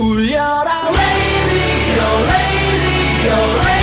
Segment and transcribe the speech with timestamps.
[0.00, 3.79] 울려라 radio radio radio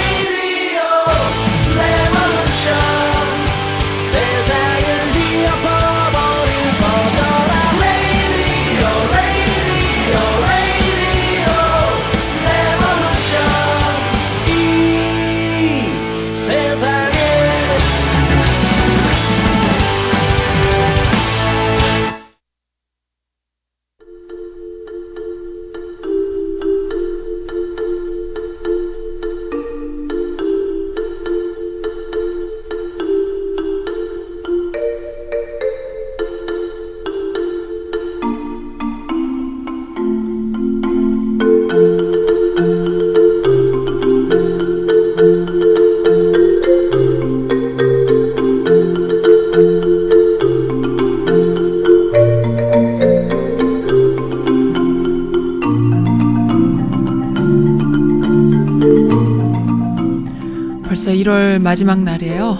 [61.68, 62.58] 마지막 날이에요.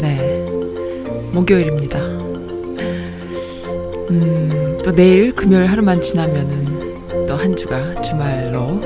[0.00, 0.16] 네.
[1.30, 1.98] 목요일입니다.
[4.08, 8.80] 음, 또 내일 금요일 하루만 지나면은 또 한 주가 주말로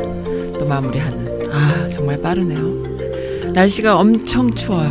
[0.58, 1.52] 또 마무리하는.
[1.52, 3.52] 아, 정말 빠르네요.
[3.52, 4.91] 날씨가 엄청 추워요.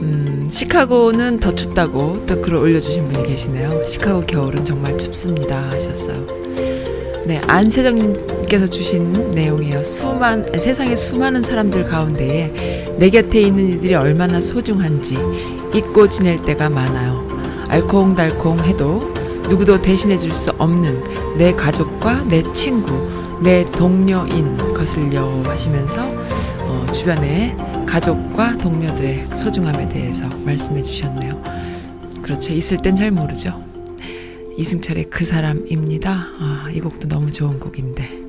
[0.00, 3.86] 음, 시카고는 더 춥다고 또 글을 올려주신 분이 계시네요.
[3.86, 5.70] 시카고 겨울은 정말 춥습니다.
[5.70, 6.26] 하셨어요.
[7.24, 9.84] 네, 안세정님께서 주신 내용이에요.
[9.84, 12.71] 수만, 세상의 수많은 사람들 가운데에
[13.02, 15.16] 내 곁에 있는 이들이 얼마나 소중한지
[15.74, 17.26] 잊고 지낼 때가 많아요.
[17.68, 19.12] 알콩달콩 해도
[19.48, 22.92] 누구도 대신해 줄 수 없는 내 가족과 내 친구,
[23.42, 26.00] 내 동료인 것을요 하시면서
[26.60, 31.42] 어, 주변의 가족과 동료들의 소중함에 대해서 말씀해 주셨네요.
[32.22, 32.52] 그렇죠.
[32.52, 33.64] 있을 땐 잘 모르죠.
[34.56, 36.28] 이승철의 그 사람입니다.
[36.38, 38.21] 아, 이 곡도 너무 좋은 곡인데.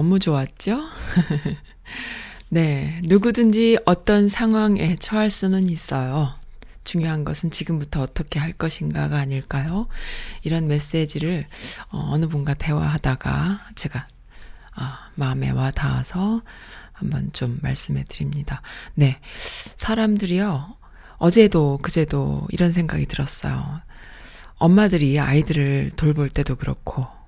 [0.00, 0.80] 너무 좋았죠?
[2.48, 6.32] 네, 누구든지 어떤 상황에 처할 수는 있어요.
[6.84, 9.88] 중요한 것은 지금부터 어떻게 할 것인가가 아닐까요?
[10.42, 11.46] 이런 메시지를
[11.90, 14.06] 어, 느 분과 대화하다가 제가
[14.78, 14.82] 어,
[15.16, 16.40] 마음에 와 닿아서
[16.94, 18.62] 한번 좀 말씀해 드립니다.
[18.94, 19.20] 네,
[19.76, 20.76] 사람들이요.
[21.18, 23.82] 어제도 그제도 이런 생각이 들었어요.
[24.56, 27.19] 엄마들이 아이들을 돌볼 때도 그렇고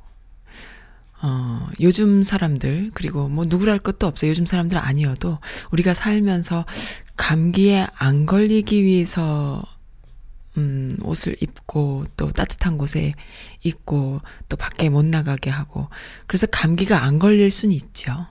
[1.23, 4.31] 어, 요즘 사람들, 그리고 뭐 누구랄 것도 없어요.
[4.31, 5.39] 요즘 사람들 아니어도
[5.71, 6.67] 우리가 살면서
[7.17, 9.63] 감기에 안 걸리기 위해서
[10.59, 13.15] 음, 옷을 입고 또 따뜻한 곳에
[13.63, 15.89] 있고 또 밖에 못 나가게 하고
[16.27, 18.27] 그래서 감기가 안 걸릴 수는 있죠.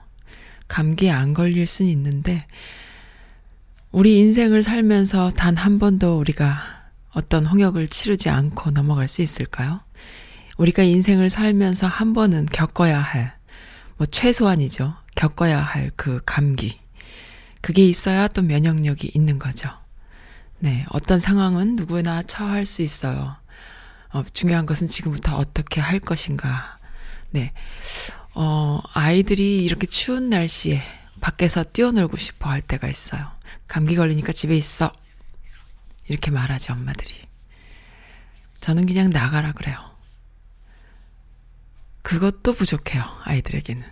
[0.68, 2.46] 감기에 안 걸릴 수는 있는데
[3.90, 6.62] 우리 인생을 살면서 단 한 번도 우리가
[7.14, 9.80] 어떤 홍역을 치르지 않고 넘어갈 수 있을까요?
[10.62, 13.34] 우리가 인생을 살면서 한 번은 겪어야 할,
[13.96, 14.94] 뭐 최소한이죠.
[15.16, 16.80] 겪어야 할 그 감기.
[17.60, 19.68] 그게 있어야 또 면역력이 있는 거죠.
[20.60, 23.36] 네, 어떤 상황은 누구나 처할 수 있어요.
[24.12, 26.78] 어, 중요한 것은 지금부터 어떻게 할 것인가.
[27.30, 27.52] 네,
[28.34, 30.80] 어, 아이들이 이렇게 추운 날씨에
[31.20, 33.26] 밖에서 뛰어놀고 싶어 할 때가 있어요.
[33.66, 34.92] 감기 걸리니까 집에 있어.
[36.06, 37.14] 이렇게 말하죠, 엄마들이.
[38.60, 39.91] 저는 그냥 나가라 그래요.
[42.02, 43.82] 그것도 부족해요, 아이들에게는.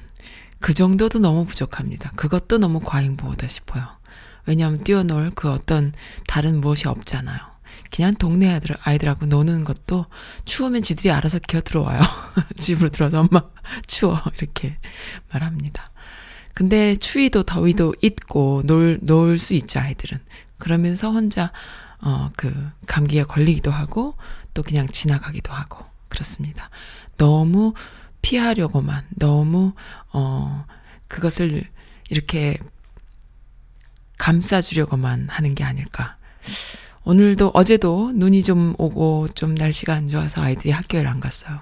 [0.61, 2.13] 그 정도도 너무 부족합니다.
[2.17, 3.87] 그것도 너무 과잉보호다 싶어요.
[4.47, 5.93] 왜냐하면 뛰어놀 그 어떤
[6.27, 7.39] 다른 무엇이 없잖아요.
[7.93, 10.07] 그냥 동네 아이들, 아이들하고 노는 것도
[10.45, 12.01] 추우면 지들이 알아서 기어 들어와요.
[12.59, 13.43] 집으로 들어와서 엄마
[13.87, 14.77] 추워 이렇게
[15.33, 15.91] 말합니다.
[16.55, 20.19] 근데 추위도 더위도 잊고 놀 놀 수 있죠 아이들은.
[20.59, 21.53] 그러면서 혼자
[22.03, 24.17] 어 그 감기에 걸리기도 하고
[24.55, 26.71] 또 그냥 지나가기도 하고 그렇습니다.
[27.17, 27.75] 너무
[28.23, 29.73] 피하려고만 너무
[30.13, 30.65] 어
[31.09, 31.65] 그것을
[32.09, 32.57] 이렇게
[34.19, 36.17] 감싸주려고만 하는 게 아닐까.
[37.05, 41.59] 오늘도 어제도 눈이 좀 오고 좀 날씨가 안 좋아서 아이들이 학교를 안 갔어요.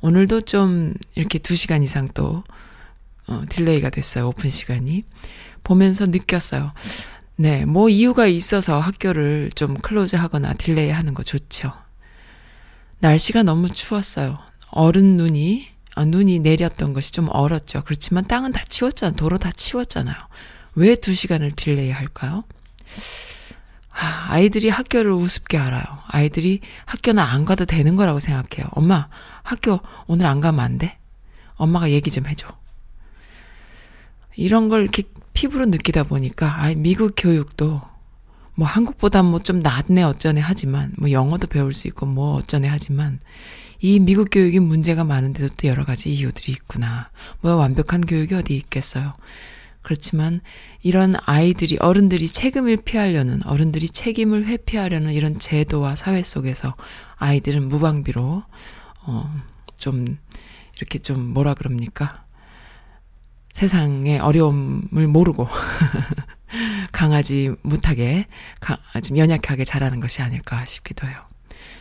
[0.00, 2.42] 오늘도 좀 이렇게 두 시간 이상 또
[3.28, 4.28] 어, delay가 됐어요.
[4.28, 5.04] 오픈 시간이.
[5.62, 6.72] 보면서 느꼈어요.
[7.36, 11.72] 네, 뭐 이유가 있어서 학교를 좀 close 하거나 delay 하는 거 좋죠.
[12.98, 14.38] 날씨가 너무 추웠어요.
[14.70, 17.82] 얼은 눈이 아, 눈이 내렸던 것이 좀 얼었죠.
[17.84, 19.16] 그렇지만 땅은 다 치웠잖아요.
[19.16, 20.16] 도로 다 치웠잖아요.
[20.74, 22.44] 왜 두 시간을 delay 할까요?
[23.90, 25.84] 아, 아이들이 학교를 우습게 알아요.
[26.06, 28.68] 아이들이 학교는 안 가도 되는 거라고 생각해요.
[28.72, 29.08] 엄마,
[29.42, 30.98] 학교 오늘 안 가면 안 돼?
[31.56, 32.48] 엄마가 얘기 좀 해줘.
[34.36, 35.02] 이런 걸 이렇게
[35.34, 37.82] 피부로 느끼다 보니까, 아, 미국 교육도
[38.54, 43.20] 뭐 한국보다 뭐 좀 낫네 어쩌네 하지만, 뭐 영어도 배울 수 있고 뭐 어쩌네 하지만,
[43.80, 47.10] 이 미국 교육이 문제가 많은데도 또 여러 가지 이유들이 있구나.
[47.40, 49.14] 뭐 완벽한 교육이 어디 있겠어요.
[49.82, 50.40] 그렇지만
[50.82, 56.76] 이런 아이들이 어른들이 책임을 피하려는 어른들이 책임을 회피하려는 이런 제도와 사회 속에서
[57.16, 58.44] 아이들은 무방비로
[59.04, 60.18] 어좀
[60.76, 62.24] 이렇게 좀 뭐라 그럽니까?
[63.52, 65.48] 세상의 어려움을 모르고
[66.92, 68.26] 강하지 못하게
[68.60, 71.16] 강, 좀 연약하게 자라는 것이 아닐까 싶기도 해요.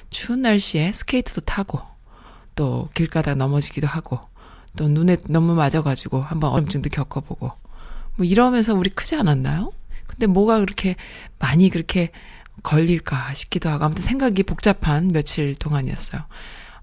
[0.10, 1.82] 추운 날씨에 스케이트도 타고
[2.56, 4.20] 또 길 가다 넘어지기도 하고
[4.76, 7.52] 또 눈에 너무 맞아가지고 한번 얼음증도 겪어보고
[8.16, 9.72] 뭐 이러면서 우리 크지 않았나요?
[10.08, 10.96] 근데 뭐가 그렇게
[11.40, 12.12] 많이 그렇게
[12.64, 16.22] 걸릴까 싶기도 하고 아무튼 생각이 복잡한 며칠 동안이었어요.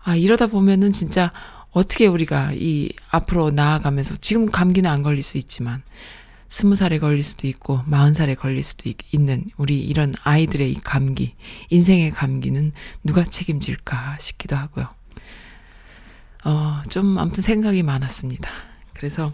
[0.02, 1.32] 아 이러다 보면은 진짜
[1.70, 5.82] 어떻게 우리가 이 앞으로 나아가면서 지금 감기는 안 걸릴 수 있지만
[6.48, 10.80] 스무 살에 걸릴 수도 있고 마흔 살에 걸릴 수도 있, 는 우리 이런 아이들의 이
[10.80, 11.34] 감기
[11.68, 12.72] 인생의 감기는
[13.04, 14.88] 누가 책임질까 싶기도 하고요.
[16.44, 18.50] 어, 좀 아무튼 생각이 많았습니다.
[18.94, 19.32] 그래서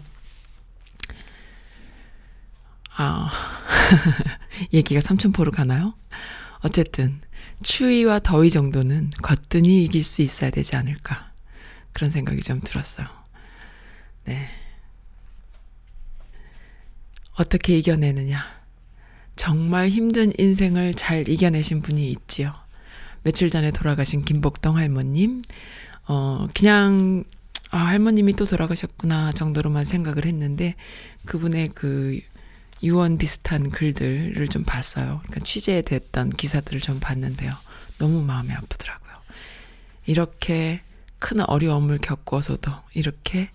[2.97, 3.31] 아,
[4.73, 5.93] 얘기가 삼천포로 가나요?
[6.59, 7.21] 어쨌든
[7.63, 11.31] 추위와 더위 정도는 거뜬히 이길 수 있어야 되지 않을까
[11.93, 13.07] 그런 생각이 좀 들었어요.
[14.25, 14.64] 네.
[17.35, 18.43] 어떻게 이겨내느냐?
[19.35, 22.53] 정말 힘든 인생을 잘 이겨내신 분이 있지요.
[23.23, 25.41] 며칠 전에 돌아가신 김복동 할머님,
[26.07, 27.23] 어, 그냥,
[27.71, 30.75] 아, 할머님이 또 돌아가셨구나 정도로만 생각을 했는데,
[31.25, 32.19] 그분의 그
[32.83, 35.21] 유언 비슷한 글들을 좀 봤어요.
[35.23, 37.53] 그러니까 취재됐던 기사들을 좀 봤는데요.
[37.97, 39.15] 너무 마음이 아프더라고요.
[40.05, 40.81] 이렇게
[41.19, 43.49] 큰 어려움을 겪어서도 이렇게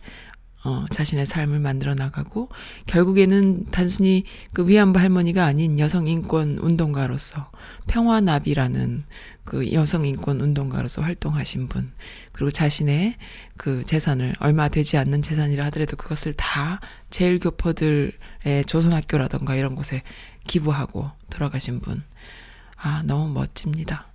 [0.62, 2.50] 어, 자신의 삶을 만들어 나가고
[2.86, 7.50] 결국에는 단순히 그 위안부 할머니가 아닌 여성 인권 운동가로서
[7.86, 9.04] 평화나비라는
[9.44, 11.92] 그 여성 인권 운동가로서 활동하신 분
[12.32, 13.16] 그리고 자신의
[13.56, 18.12] 그 재산을 얼마 되지 않는 재산이라 하더라도 그것을 다 제일 교포들의
[18.66, 20.02] 조선학교라던가 이런 곳에
[20.46, 22.02] 기부하고 돌아가신 분.
[22.76, 24.09] 아, 너무 멋집니다.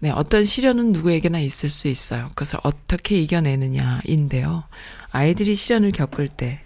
[0.00, 2.28] 네, 어떤 시련은 누구에게나 있을 수 있어요.
[2.28, 4.62] 그것을 어떻게 이겨내느냐인데요.
[5.10, 6.60] 아이들이 시련을 겪을 때,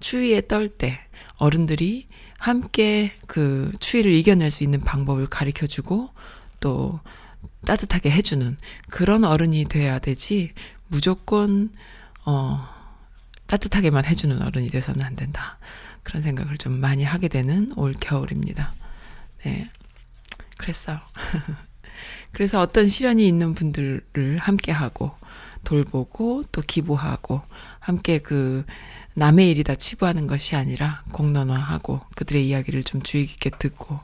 [0.00, 0.98] 추위에 떨 때,
[1.36, 6.08] 어른들이 함께 그 추위를 이겨낼 수 있는 방법을 가르쳐 주고,
[6.60, 7.00] 또
[7.66, 8.56] 따뜻하게 해주는
[8.88, 10.52] 그런 어른이 돼야 되지,
[10.86, 11.70] 무조건,
[12.24, 12.66] 어,
[13.48, 15.58] 따뜻하게만 해주는 어른이 돼서는 안 된다.
[16.02, 18.72] 그런 생각을 좀 많이 하게 되는 올 겨울입니다.
[19.44, 19.70] 네.
[20.56, 21.00] 그랬어요.
[22.32, 25.12] 그래서 어떤 시련이 있는 분들을 함께하고
[25.64, 27.42] 돌보고 또 기부하고
[27.80, 28.64] 함께 그
[29.14, 33.98] 남의 일이다 치부하는 것이 아니라 공론화하고 그들의 이야기를 좀 주의 깊게 듣고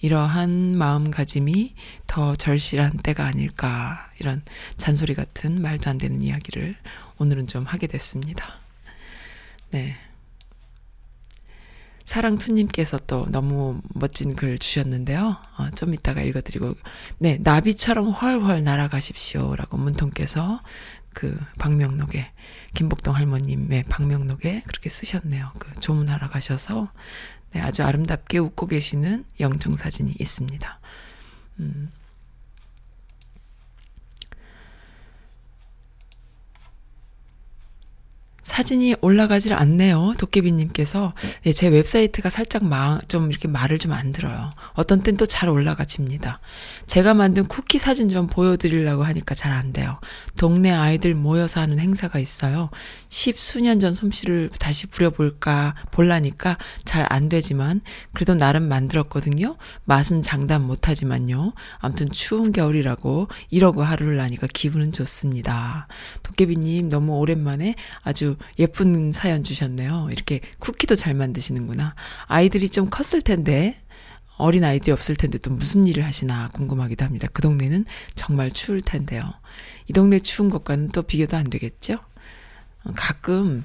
[0.00, 1.74] 이러한 마음가짐이
[2.06, 4.42] 더 절실한 때가 아닐까 이런
[4.76, 6.74] 잔소리 같은 말도 안 되는 이야기를
[7.18, 8.58] 오늘은 좀 하게 됐습니다.
[9.70, 9.94] 네.
[12.04, 15.36] 사랑투님께서 또 너무 멋진 글 주셨는데요.
[15.58, 16.74] 어, 좀 이따가 읽어드리고,
[17.18, 19.54] 네, 나비처럼 훨훨 날아가십시오.
[19.56, 20.60] 라고 문통께서
[21.12, 22.32] 그 박명록에,
[22.74, 25.52] 김복동 할머님의 박명록에 그렇게 쓰셨네요.
[25.58, 26.90] 그 조문하러 가셔서,
[27.52, 30.80] 네, 아주 아름답게 웃고 계시는 영정사진이 있습니다.
[31.60, 31.92] 음.
[38.52, 40.12] 사진이 올라가질 않네요.
[40.18, 41.14] 도깨비님께서.
[41.44, 44.50] 네, 제 웹사이트가 살짝 마, 좀 이렇게 말을 좀 안 들어요.
[44.74, 46.38] 어떤 땐 또 잘 올라가집니다.
[46.86, 49.98] 제가 만든 쿠키 사진 좀 보여드리려고 하니까 잘 안 돼요.
[50.36, 52.68] 동네 아이들 모여서 하는 행사가 있어요.
[53.12, 57.82] 십수년 전 솜씨를 다시 부려볼까, 볼라니까 잘 안 되지만,
[58.14, 59.58] 그래도 나름 만들었거든요.
[59.84, 61.52] 맛은 장담 못하지만요.
[61.78, 65.88] 아무튼 추운 겨울이라고 이러고 하루를 나니까 기분은 좋습니다.
[66.22, 70.08] 도깨비님 너무 오랜만에 아주 예쁜 사연 주셨네요.
[70.10, 71.94] 이렇게 쿠키도 잘 만드시는구나.
[72.26, 73.82] 아이들이 좀 컸을 텐데,
[74.38, 77.28] 어린 아이들이 없을 텐데 또 무슨 일을 하시나 궁금하기도 합니다.
[77.30, 79.34] 그 동네는 정말 추울 텐데요.
[79.86, 81.98] 이 동네 추운 것과는 또 비교도 안 되겠죠?
[82.96, 83.64] 가끔,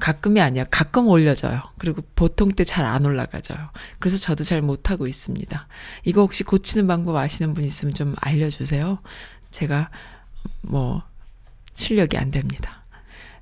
[0.00, 0.64] 가끔이 아니야.
[0.64, 1.62] 가끔 올려져요.
[1.78, 3.70] 그리고 보통 때 잘 안 올라가져요.
[3.98, 5.68] 그래서 저도 잘 못하고 있습니다.
[6.04, 8.98] 이거 혹시 고치는 방법 아시는 분 있으면 좀 알려주세요.
[9.50, 9.90] 제가
[10.62, 11.02] 뭐
[11.74, 12.84] 실력이 안 됩니다.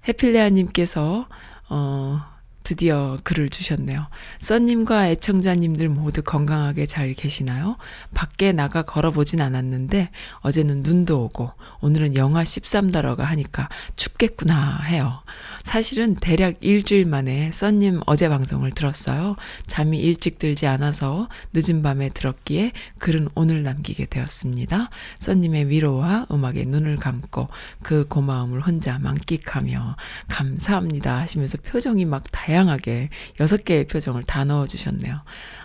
[0.09, 1.29] 해필레아님께서
[1.71, 2.23] 어
[2.65, 4.07] 드디어 글을 주셨네요.
[4.41, 7.77] 써님과 애청자님들 모두 건강하게 잘 계시나요?
[8.15, 11.53] 밖에 나가 걸어보진 않았는데 어제는 눈도 오고
[11.83, 15.21] 오늘은 영하 13도라고 하니까 춥겠구나 해요.
[15.65, 19.37] 사실은 대략 일주일 만에 써님 어제 방송을 들었어요.
[19.67, 24.91] 잠이 일찍 들지 않아서 늦은 밤에 들었기에 글은 오늘 남기게 되었습니다.
[25.19, 27.49] 써님의 위로와 음악에 눈을 감고
[27.83, 29.97] 그 고마움을 혼자 만끽하며
[30.29, 35.21] 감사합니다 하시면서 표정이 막 다양 다양하게 여섯 개의 표정을 다 넣어주셨네요.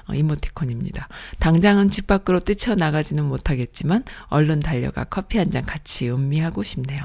[0.10, 1.08] 어, 이모티콘입니다.
[1.38, 7.02] 당장은 집 밖으로 뛰쳐나가지는 못하겠지만 얼른 달려가 커피 한 잔 같이 음미하고 싶네요.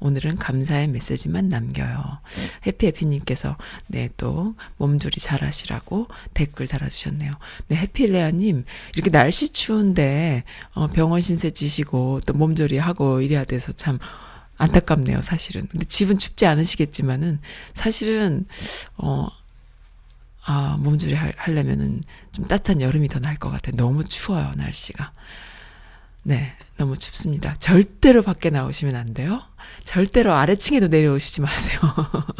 [0.00, 2.18] 오늘은 감사의 메시지만 남겨요.
[2.66, 7.32] 해피해피님께서 네, 또 몸조리 잘 하시라고 댓글 달아주셨네요.
[7.68, 13.98] 네, 해피레아님, 이렇게 날씨 추운데 어, 병원 신세 지시고 또 몸조리 하고 이래야 돼서 참
[14.58, 15.66] 안타깝네요, 사실은.
[15.66, 17.40] 근데 집은 춥지 않으시겠지만은,
[17.74, 18.46] 사실은,
[18.96, 19.28] 어,
[20.46, 23.76] 아, 몸조리 하려면은 좀 따뜻한 여름이 더 나을 것 같아요.
[23.76, 25.12] 너무 추워요, 날씨가.
[26.22, 27.54] 네, 너무 춥습니다.
[27.54, 29.42] 절대로 밖에 나오시면 안 돼요.
[29.84, 31.80] 절대로 아래층에도 내려오시지 마세요.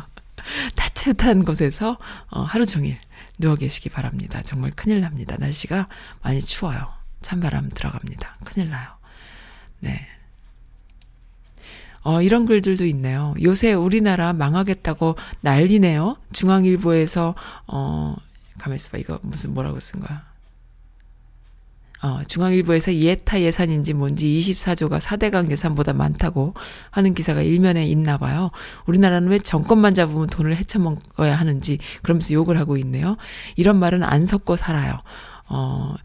[0.76, 1.98] 따뜻한 곳에서
[2.30, 2.98] 어, 하루 종일
[3.38, 4.40] 누워 계시기 바랍니다.
[4.42, 5.36] 정말 큰일 납니다.
[5.38, 5.88] 날씨가
[6.22, 6.88] 많이 추워요.
[7.22, 8.36] 찬바람 들어갑니다.
[8.44, 8.88] 큰일 나요.
[9.80, 10.08] 네.
[12.06, 13.34] 어, 이런 글들도 있네요.
[13.42, 16.16] 요새 우리나라 망하겠다고 난리네요.
[16.32, 17.34] 중앙일보에서,
[17.66, 18.14] 어,
[18.58, 18.98] 가만있어 봐.
[18.98, 20.22] 이거 무슨 뭐라고 쓴 거야.
[22.04, 26.54] 어, 중앙일보에서 예타 예산인지 뭔지 24조가 4대강 예산보다 많다고
[26.90, 28.52] 하는 기사가 일면에 있나 봐요.
[28.86, 33.16] 우리나라는 왜 정권만 잡으면 돈을 헤쳐먹어야 하는지 그러면서 욕을 하고 있네요.
[33.56, 35.00] 이런 말은 안 섞고 살아요.
[35.48, 35.96] 어,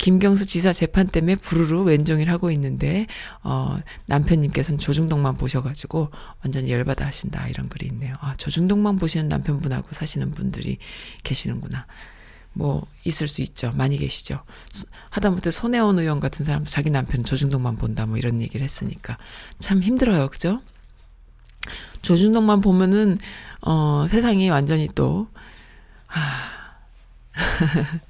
[0.00, 3.06] 김경수 지사 재판 때문에 부르르 왼종일 하고 있는데
[3.42, 6.10] 어 남편님께서는 조중동만 보셔가지고
[6.42, 8.14] 완전히 열받아 하신다 이런 글이 있네요.
[8.20, 10.78] 아 조중동만 보시는 남편분하고 사시는 분들이
[11.22, 11.86] 계시는구나.
[12.54, 13.72] 뭐 있을 수 있죠.
[13.72, 14.42] 많이 계시죠.
[15.10, 19.18] 하다못해 손혜원 의원 같은 사람도 자기 남편 조중동만 본다 뭐 이런 얘기를 했으니까
[19.58, 20.30] 참 힘들어요.
[20.30, 20.62] 그죠?
[22.00, 23.18] 조중동만 보면은
[23.60, 25.28] 어, 세상이 완전히 또,
[26.08, 26.56] 아.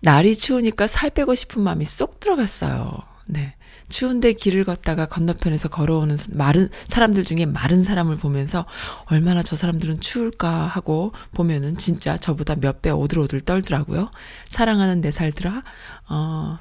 [0.00, 2.98] 날이 추우니까 살 빼고 싶은 마음이 쏙 들어갔어요.
[3.26, 3.54] 네.
[3.88, 8.64] 추운데 길을 걷다가 건너편에서 걸어오는 마른 사람들 중에 마른 사람을 보면서
[9.06, 14.10] 얼마나 저 사람들은 추울까 하고 보면은 진짜 저보다 몇 배 오들오들 떨더라고요.
[14.48, 15.64] 사랑하는 내 살들아,
[16.08, 16.58] 어,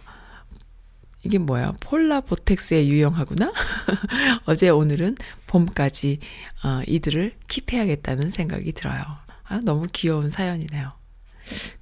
[1.24, 1.74] 이게 뭐야?
[1.80, 3.54] 폴라 보텍스에 유용하구나?
[4.46, 5.16] 어제 오늘은
[5.48, 6.20] 봄까지,
[6.64, 9.04] 어, 이들을 킵해야겠다는 생각이 들어요.
[9.44, 10.99] 아, 너무 귀여운 사연이네요.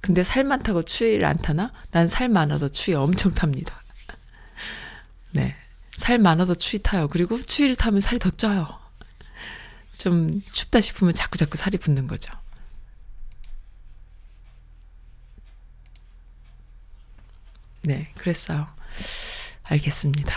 [0.00, 1.72] 근데 살 많다고 추위를 안 타나?
[1.90, 3.82] 난 살 많아도 추위 엄청 탑니다.
[5.32, 5.54] 네.
[5.96, 7.08] 살 많아도 추위 타요.
[7.08, 8.78] 그리고 추위를 타면 살이 더 쪄요.
[9.98, 12.32] 좀 춥다 싶으면 자꾸 자꾸 살이 붙는 거죠.
[17.82, 18.66] 네, 그랬어요.
[19.64, 20.34] 알겠습니다.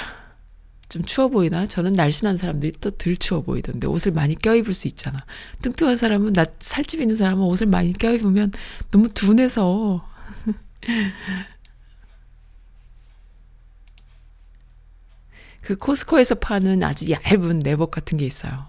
[0.91, 1.65] 좀 추워 보이나?
[1.65, 5.25] 저는 날씬한 사람들이 또 덜 추워 보이던데 옷을 많이 껴입을 수 있잖아.
[5.61, 8.51] 뚱뚱한 사람은 나 살집 있는 사람은 옷을 많이 껴입으면
[8.91, 10.05] 너무 둔해서
[15.61, 18.67] 그 코스코에서 파는 아주 얇은 내복 같은 게 있어요.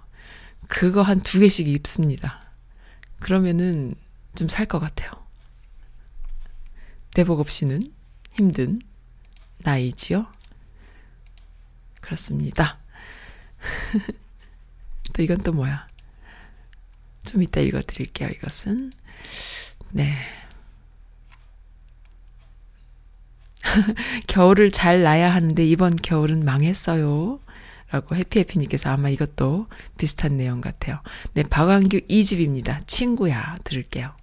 [0.68, 2.40] 그거 한 두 개씩 입습니다.
[3.20, 3.94] 그러면은
[4.36, 5.10] 좀 살 것 같아요.
[7.14, 7.82] 내복 없이는
[8.32, 8.80] 힘든
[9.58, 10.26] 나이지요.
[12.02, 12.78] 그렇습니다.
[15.14, 15.86] 또 이건 또 뭐야?
[17.24, 18.28] 좀 이따 읽어 드릴게요.
[18.28, 18.92] 이것은
[19.90, 20.14] 네.
[24.26, 27.40] 겨울을 잘 나야 하는데 이번 겨울은 망했어요.
[27.90, 29.66] 라고 해피해피님께서 아마 이것도
[29.98, 31.00] 비슷한 내용 같아요.
[31.34, 32.86] 네, 박완규 2집입니다.
[32.86, 33.56] 친구야.
[33.64, 34.14] 들을게요.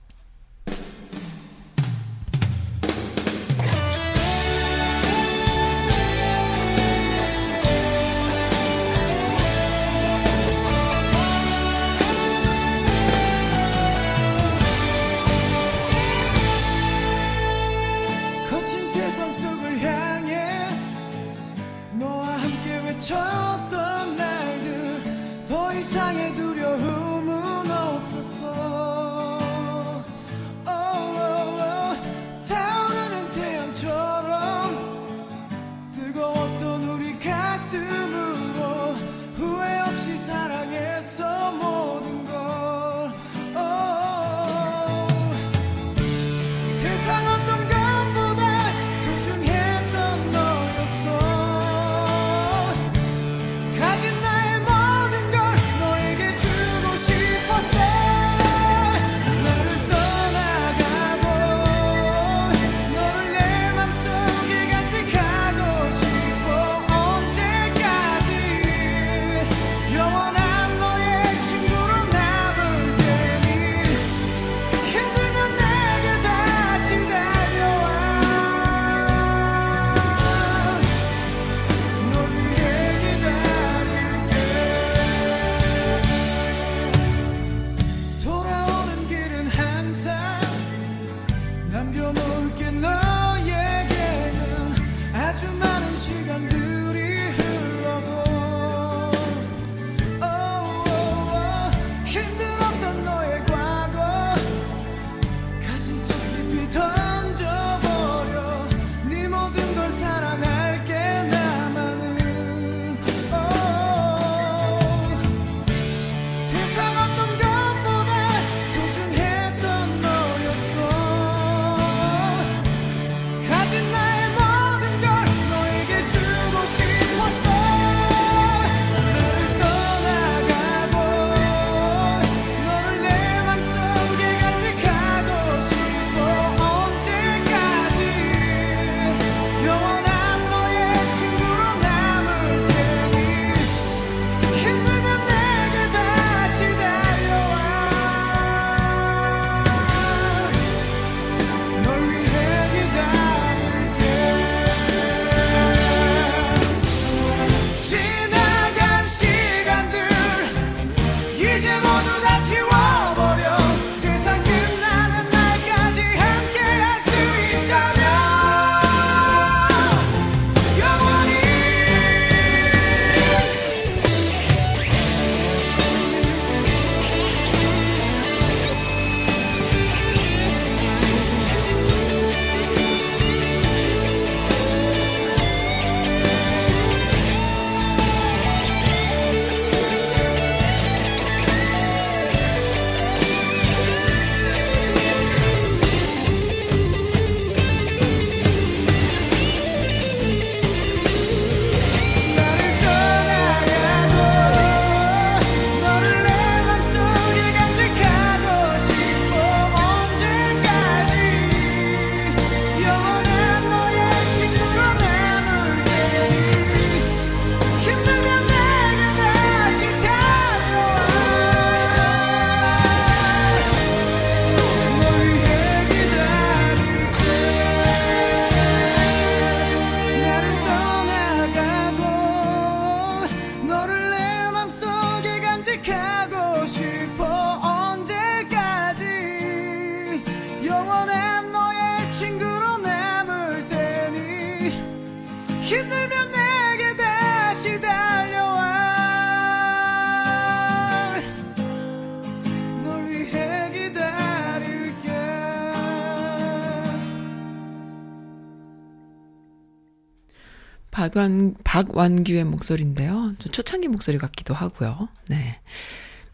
[261.20, 263.34] 박완, 박완규의 목소리인데요.
[263.40, 265.10] 좀 초창기 목소리 같기도 하고요.
[265.28, 265.60] 네.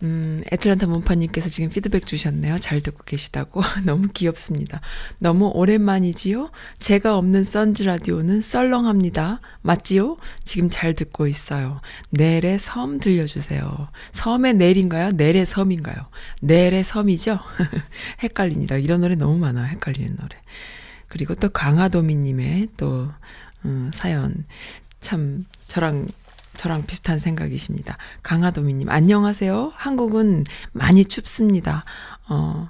[0.04, 2.60] 음, 애틀란타 문파님께서 지금 피드백 주셨네요.
[2.60, 3.62] 잘 듣고 계시다고.
[3.84, 4.82] 너무 귀엽습니다.
[5.18, 6.52] 너무 오랜만이지요?
[6.78, 9.40] 제가 없는 선즈 라디오는 썰렁합니다.
[9.64, 10.18] 맞지요?
[10.44, 11.82] 지금 잘 듣고 있어요.
[12.12, 13.88] 넬의 섬 들려주세요.
[14.12, 15.14] 섬의 넬인가요?
[15.14, 15.96] 넬의 섬인가요?
[16.42, 17.40] 넬의 섬이죠?
[18.22, 18.78] 헷갈립니다.
[18.78, 19.66] 이런 노래 너무 많아요.
[19.66, 20.36] 헷갈리는 노래.
[21.08, 23.10] 그리고 또 강하도미님의 또,
[23.66, 24.46] 음, 사연.
[25.02, 26.08] 참, 저랑
[26.56, 27.98] 저랑 비슷한 생각이십니다.
[28.24, 29.74] 강하도미님, 안녕하세요.
[29.76, 31.84] 한국은 많이 춥습니다.
[32.30, 32.70] 어,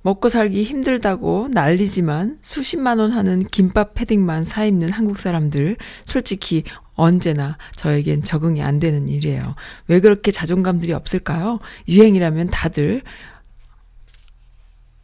[0.00, 5.76] 먹고 살기 힘들다고 난리지만 수십만 원 하는 김밥 패딩만 사 입는 한국 사람들,
[6.06, 9.54] 솔직히 언제나 저에겐 적응이 안 되는 일이에요.
[9.88, 11.58] 왜 그렇게 자존감들이 없을까요?
[11.88, 13.02] 유행이라면 다들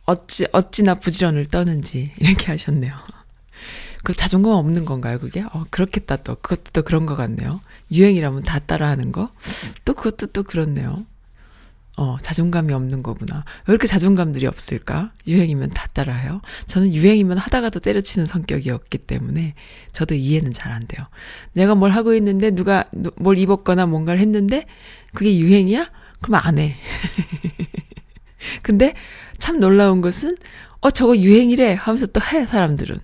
[0.07, 2.95] 어찌, 어찌나 부지런을 떠는지, 이렇게 하셨네요.
[4.05, 5.43] 그 자존감 없는 건가요, 그게?
[5.53, 6.37] 어, 그렇겠다, 또.
[6.37, 7.61] 그것도 또 그런 것 같네요.
[7.91, 9.31] 유행이라면 다 따라하는 거?
[9.85, 11.05] 또 그것도 또 그렇네요.
[11.97, 13.45] 어, 자존감이 없는 거구나.
[13.67, 15.11] 왜 이렇게 자존감들이 없을까?
[15.27, 16.41] 유행이면 다 따라해요.
[16.69, 19.55] 저는 유행이면 하다가도 때려치는 성격이었기 때문에
[19.93, 21.05] 저도 이해는 잘 안 돼요.
[21.55, 22.85] 내가 뭘 하고 있는데 누가
[23.17, 24.67] 뭘 입었거나 뭔가를 했는데
[25.13, 25.91] 그게 유행이야?
[26.21, 26.77] 그럼 안 해.
[28.63, 28.95] 근데
[29.39, 30.37] 참 놀라운 것은
[30.81, 33.01] 어, 저거 유행이래 하면서 또 해, 사람들은.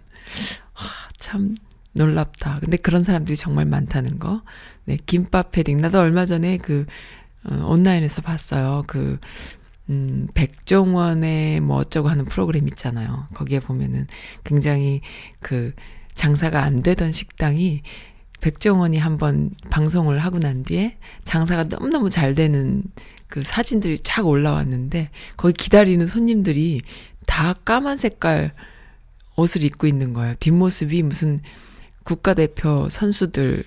[1.25, 1.55] 하, 참
[1.93, 2.59] 놀랍다.
[2.61, 4.43] 근데 그런 사람들이 정말 많다는 거.
[4.85, 5.79] 네, 김밥 패딩.
[5.79, 6.87] 나도 얼마 전에 그,
[7.45, 8.85] 어, 온라인에서 봤어요.
[8.87, 9.19] 그,
[9.91, 13.27] 음, 백종원의 뭐 어쩌고 하는 프로그램 있잖아요.
[13.35, 14.07] 거기에 보면은
[14.43, 15.01] 굉장히
[15.41, 15.73] 그
[16.15, 17.83] 장사가 안 되던 식당이
[18.41, 22.83] 백종원이 한번 방송을 하고 난 뒤에 장사가 너무너무 잘 되는
[23.29, 26.83] 그 사진들이 쫙 올라왔는데 거기 기다리는 손님들이
[27.27, 28.53] 다 까만 색깔
[29.37, 30.35] 옷을 입고 있는 거예요.
[30.41, 31.41] 뒷모습이 무슨
[32.05, 33.65] 국가대표 선수들이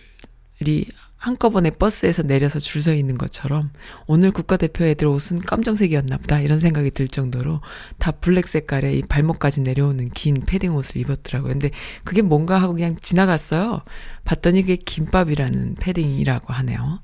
[1.17, 3.71] 한꺼번에 버스에서 내려서 줄 서 있는 것처럼
[4.05, 7.61] 오늘 국가대표 애들 옷은 검정색이었나 보다 이런 생각이 들 정도로
[7.97, 11.53] 다 블랙 색깔의 이 발목까지 내려오는 긴 패딩 옷을 입었더라고요.
[11.53, 11.71] 근데
[12.03, 13.81] 그게 뭔가 하고 그냥 지나갔어요.
[14.25, 17.01] 봤더니 그게 김밥이라는 패딩이라고 하네요.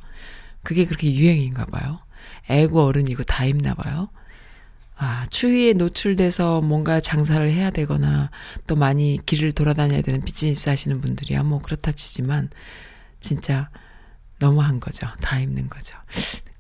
[0.62, 1.99] 그게 그렇게 유행인가 봐요.
[2.49, 4.10] 애고 어른이고 다 입나 봐요.
[4.95, 8.29] 아, 추위에 노출돼서 뭔가 장사를 해야 되거나
[8.67, 12.49] 또 많이 길을 돌아다녀야 되는 비즈니스 하시는 분들이야 뭐 그렇다 치지만
[13.19, 13.69] 진짜
[14.39, 15.08] 너무한 거죠.
[15.21, 15.97] 다 입는 거죠.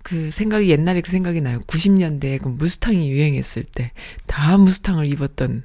[0.01, 1.59] 그 생각이 옛날에 그 생각이 나요.
[1.61, 3.91] 90년대에 그 무스탕이 유행했을 때
[4.27, 5.63] 다 무스탕을 입었던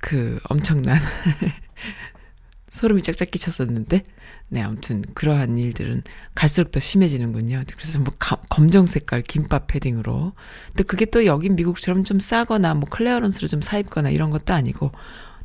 [0.00, 0.98] 그 엄청난
[2.70, 4.04] 소름이 짝짝 끼쳤었는데
[4.50, 6.02] 네, 아무튼 그러한 일들은
[6.34, 7.62] 갈수록 더 심해지는군요.
[7.76, 10.32] 그래서 뭐 가, 검정 색깔 김밥 패딩으로.
[10.68, 14.90] 근데 그게 또 여긴 미국처럼 좀 싸거나 뭐 clearance로 좀 사입거나 이런 것도 아니고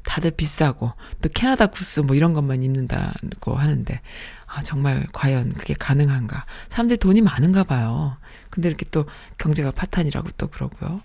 [0.03, 4.01] 다들 비싸고 또 캐나다 구스 뭐 이런 것만 입는다고 하는데
[4.45, 6.45] 아 정말 과연 그게 가능한가?
[6.69, 8.17] 사람들이 돈이 많은가 봐요.
[8.49, 9.05] 근데 이렇게 또
[9.37, 11.01] 경제가 파탄이라고 또 그러고요.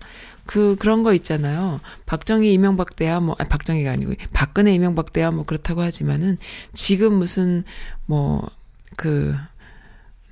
[0.49, 1.79] 그 그런 거 있잖아요.
[2.07, 6.39] 박정희 이명박 때야 뭐 아, 박정희가 아니고 박근혜 이명박 때야 뭐 그렇다고 하지만은
[6.73, 7.63] 지금 무슨
[8.07, 9.35] 뭐그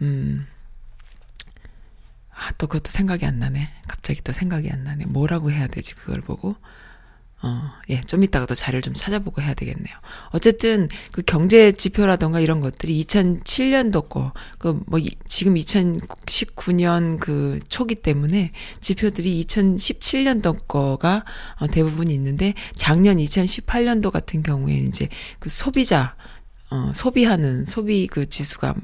[0.01, 0.47] 음.
[2.31, 3.69] 아, 또 그것도 생각이 안 나네.
[3.87, 5.05] 갑자기 또 생각이 안 나네.
[5.05, 6.55] 뭐라고 해야 되지, 그걸 보고.
[7.43, 9.95] 어, 예, 좀 이따가 또 자료를 좀 찾아보고 해야 되겠네요.
[10.31, 18.51] 어쨌든 그 경제 지표라던가 이런 것들이 2007년도 거, 그 뭐 지금 2019년 그 초기 때문에
[18.81, 21.25] 지표들이 2017년도 거가
[21.59, 26.15] 어, 대부분 있는데 작년 2018년도 같은 경우에는 이제 그 소비자
[26.69, 28.75] 어, 소비하는 소비 그 지수가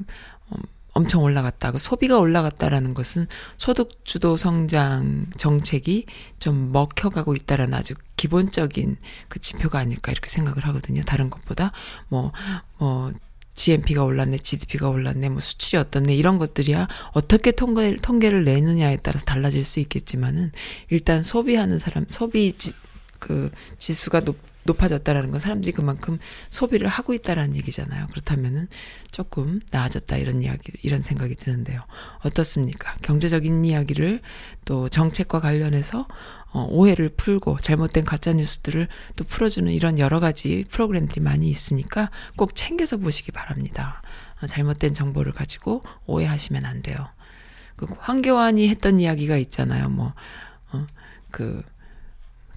[0.94, 1.72] 엄청 올라갔다.
[1.72, 3.26] 그 소비가 올라갔다라는 것은
[3.56, 6.06] 소득 주도 성장 정책이
[6.38, 8.96] 좀 먹혀가고 있다라는 아주 기본적인
[9.28, 11.02] 그 지표가 아닐까 이렇게 생각을 하거든요.
[11.02, 11.72] 다른 것보다
[12.08, 12.32] 뭐,
[12.78, 13.12] 뭐,
[13.54, 19.62] GNP가 올랐네, GDP가 올랐네, 뭐 수출이 어떻네 이런 것들이야 어떻게 통계 통계를 내느냐에 따라서 달라질
[19.64, 20.50] 수 있겠지만은
[20.90, 22.72] 일단 소비하는 사람 소비 지,
[23.18, 26.18] 그 지수가 높 높아졌다라는 건 사람들이 그만큼
[26.50, 28.08] 소비를 하고 있다라는 얘기잖아요.
[28.08, 28.68] 그렇다면은
[29.10, 31.82] 조금 나아졌다 이런 이야기 이런 생각이 드는데요.
[32.20, 32.94] 어떻습니까?
[33.02, 34.20] 경제적인 이야기를
[34.64, 36.06] 또 정책과 관련해서
[36.54, 42.54] 어, 오해를 풀고 잘못된 가짜 뉴스들을 또 풀어주는 이런 여러 가지 프로그램들이 많이 있으니까 꼭
[42.54, 44.02] 챙겨서 보시기 바랍니다.
[44.40, 47.08] 어, 잘못된 정보를 가지고 오해하시면 안 돼요.
[47.76, 49.88] 그 황교안이 했던 이야기가 있잖아요.
[49.88, 50.14] 뭐,
[50.72, 50.86] 어,
[51.32, 51.62] 그,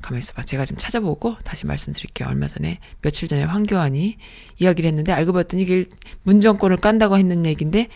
[0.02, 0.44] 가만히 있어봐.
[0.44, 2.28] 제가 좀 찾아보고 다시 말씀드릴게요.
[2.28, 4.18] 얼마 전에, 며칠 전에 황교안이
[4.58, 5.86] 이야기를 했는데, 알고 봤더니 이게
[6.24, 7.90] 문정권을 깐다고 했는 얘기인데,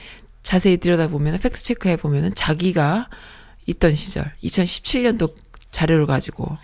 [0.44, 3.10] 자세히 들여다보면, 팩트 체크 해 보면은 자기가
[3.68, 5.34] 있던 시절, 2017년도
[5.72, 6.58] 자료를 가지고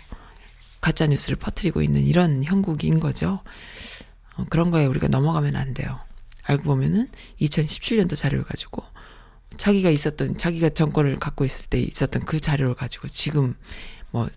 [0.80, 3.40] 가짜 뉴스를 퍼뜨리고 있는 이런 형국인 거죠.
[4.36, 5.98] 어, 그런 거에 우리가 넘어가면 안 돼요.
[6.44, 7.08] 알고 보면은
[7.40, 8.82] 2017년도 자료를 가지고
[9.56, 13.54] 자기가 있었던 자기가 정권을 갖고 있을 때 있었던 그 자료를 가지고 지금
[14.10, 14.28] 뭐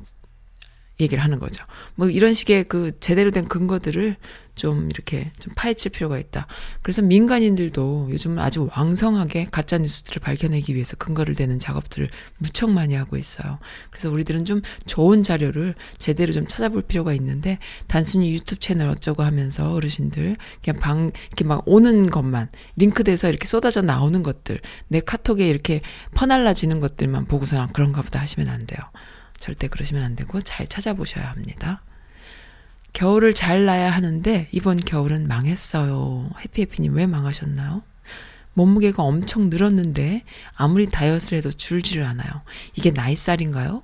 [1.01, 1.65] 얘기를 하는 거죠.
[1.95, 4.17] 뭐 이런 식의 그 제대로 된 근거들을
[4.55, 6.45] 좀 이렇게 좀 파헤칠 필요가 있다.
[6.81, 13.17] 그래서 민간인들도 요즘은 아주 왕성하게 가짜 뉴스들을 밝혀내기 위해서 근거를 대는 작업들을 무척 많이 하고
[13.17, 13.59] 있어요.
[13.89, 19.73] 그래서 우리들은 좀 좋은 자료를 제대로 좀 찾아볼 필요가 있는데 단순히 유튜브 채널 어쩌고 하면서
[19.73, 24.59] 어르신들 그냥 방 이렇게 막 오는 것만 링크돼서 이렇게 쏟아져 나오는 것들
[24.89, 25.81] 내 카톡에 이렇게
[26.13, 28.79] 퍼날라지는 것들만 보고서는 그런가 보다 하시면 안 돼요.
[29.41, 31.81] 절대 그러시면 안 되고 잘 찾아보셔야 합니다.
[32.93, 36.29] 겨울을 잘 나야 하는데 이번 겨울은 망했어요.
[36.41, 37.81] 해피해피님 왜 망하셨나요?
[38.53, 40.23] 몸무게가 엄청 늘었는데
[40.55, 42.29] 아무리 다이어트를 해도 줄지를 않아요.
[42.75, 43.81] 이게 나이살인가요?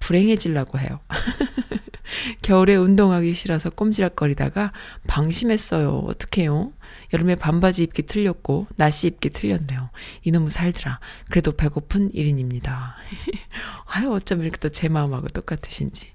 [0.00, 1.00] 불행해질라고 해요.
[2.40, 4.72] 겨울에 운동하기 싫어서 꼼지락거리다가
[5.06, 5.98] 방심했어요.
[6.06, 6.72] 어떡해요?
[7.12, 9.90] 여름에 반바지 입기 틀렸고 나시 입기 틀렸네요.
[10.24, 11.00] 이놈의 살더라.
[11.30, 12.94] 그래도 배고픈 1인입니다.
[13.86, 16.12] 아유 어쩜 이렇게 또 제 마음하고 똑같으신지.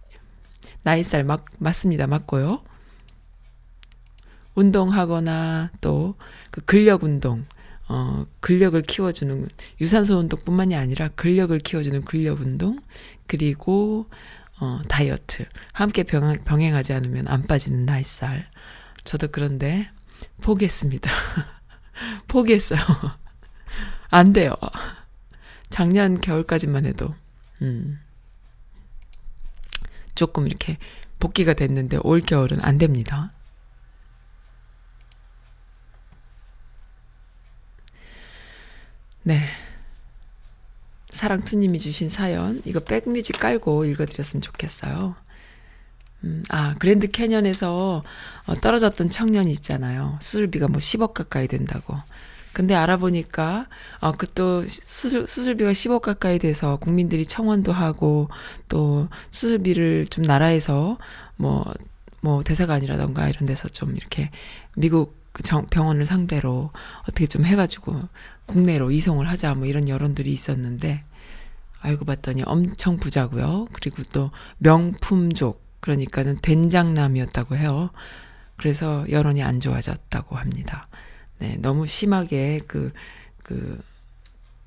[0.83, 2.07] 나이살 맞, 맞습니다.
[2.07, 2.63] 맞고요.
[4.55, 6.15] 운동하거나 또
[6.51, 7.45] 그 근력 운동,
[7.87, 9.47] 어, 근력을 키워주는
[9.79, 12.79] 유산소 운동 뿐만이 아니라 근력을 키워주는 근력 운동,
[13.27, 14.09] 그리고
[14.59, 18.47] 어, 다이어트 함께 병행, 병행하지 않으면 안 빠지는 나이살.
[19.03, 19.89] 저도 그런데
[20.41, 21.09] 포기했습니다.
[22.27, 22.79] 포기했어요.
[24.09, 24.53] 안 돼요.
[25.69, 27.13] 작년 겨울까지만 해도,
[27.61, 27.99] 음,
[30.15, 30.77] 조금 이렇게
[31.19, 33.31] 복귀가 됐는데 올 겨울은 안 됩니다.
[39.23, 39.45] 네.
[41.09, 45.15] 사랑투님이 주신 사연, 이거 백뮤직 깔고 읽어드렸으면 좋겠어요.
[46.23, 48.03] 음, 아, 그랜드 캐년에서
[48.47, 50.17] 어, 떨어졌던 청년이 있잖아요.
[50.21, 51.95] 수술비가 뭐 10억 가까이 된다고.
[52.53, 53.67] 근데 알아보니까,
[53.99, 58.29] 어, 그 또 수술, 수술비가 10억 가까이 돼서 국민들이 청원도 하고
[58.67, 60.97] 또 수술비를 좀 나라에서
[61.35, 61.65] 뭐,
[62.21, 64.31] 뭐 대사관이라던가 이런 데서 좀 이렇게
[64.75, 66.71] 미국 그 정, 병원을 상대로
[67.03, 67.99] 어떻게 좀 해가지고
[68.47, 71.03] 국내로 이송을 하자 뭐 이런 여론들이 있었는데
[71.81, 73.67] 알고 봤더니 엄청 부자고요.
[73.73, 77.91] 그리고 또 명품족 그러니까는 된장남이었다고 해요.
[78.57, 80.89] 그래서 여론이 안 좋아졌다고 합니다.
[81.39, 82.91] 네, 너무 심하게 그,
[83.41, 83.81] 그,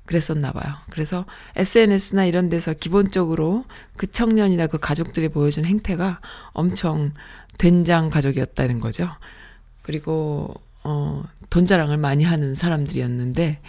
[0.07, 0.73] 그랬었나 봐요.
[0.89, 3.65] 그래서 SNS나 이런 데서 기본적으로
[3.97, 6.21] 그 청년이나 그 가족들이 보여준 행태가
[6.53, 7.13] 엄청
[7.59, 9.07] 된장 가족이었다는 거죠.
[9.83, 13.61] 그리고, 어, 돈 자랑을 많이 하는 사람들이었는데,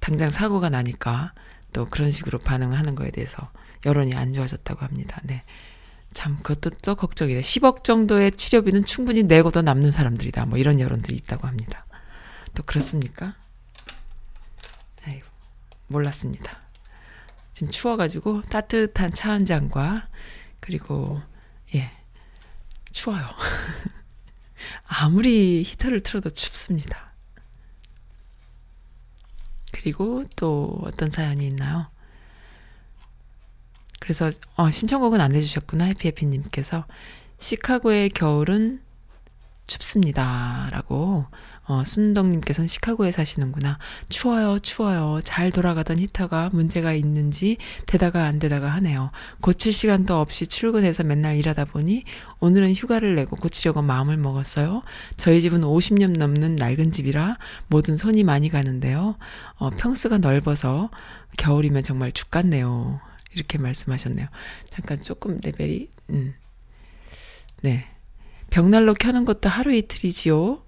[0.00, 1.32] 당장 사고가 나니까
[1.72, 3.50] 또 그런 식으로 반응하는 거에 대해서
[3.84, 5.20] 여론이 안 좋아졌다고 합니다.
[5.24, 5.42] 네.
[6.12, 7.40] 참, 그것도 또 걱정이네.
[7.40, 10.46] 10억 정도의 치료비는 충분히 내고도 남는 사람들이다.
[10.46, 11.84] 뭐 이런 여론들이 있다고 합니다.
[12.54, 13.34] 또 그렇습니까?
[15.04, 15.26] 아이고,
[15.88, 16.60] 몰랐습니다.
[17.52, 20.08] 지금 추워가지고 따뜻한 차 한 잔과
[20.60, 21.20] 그리고,
[21.74, 21.90] 예,
[22.92, 23.24] 추워요.
[24.86, 27.12] 아무리 히터를 틀어도 춥습니다.
[29.72, 31.88] 그리고 또 어떤 사연이 있나요?
[34.04, 36.84] 그래서 어, 신청곡은 안 해주셨구나 해피해피님께서.
[37.38, 38.80] 시카고의 겨울은
[39.66, 41.24] 춥습니다라고
[41.66, 43.78] 어, 순덕님께서는 시카고에 사시는구나.
[44.10, 45.20] 추워요 추워요.
[45.24, 49.10] 잘 돌아가던 히터가 문제가 있는지 되다가 안 되다가 하네요.
[49.40, 52.04] 고칠 시간도 없이 출근해서 맨날 일하다 보니
[52.40, 54.82] 오늘은 휴가를 내고 고치려고 마음을 먹었어요.
[55.16, 57.38] 저희 집은 50년 넘는 낡은 집이라
[57.68, 59.16] 모든 손이 많이 가는데요.
[59.56, 60.90] 어, 평수가 넓어서
[61.38, 63.00] 겨울이면 정말 죽겠네요
[63.34, 64.26] 이렇게 말씀하셨네요.
[64.70, 66.34] 잠깐 조금 레벨이, 음.
[67.62, 67.86] 네.
[68.50, 70.62] 벽난로 켜는 것도 하루 이틀이지요.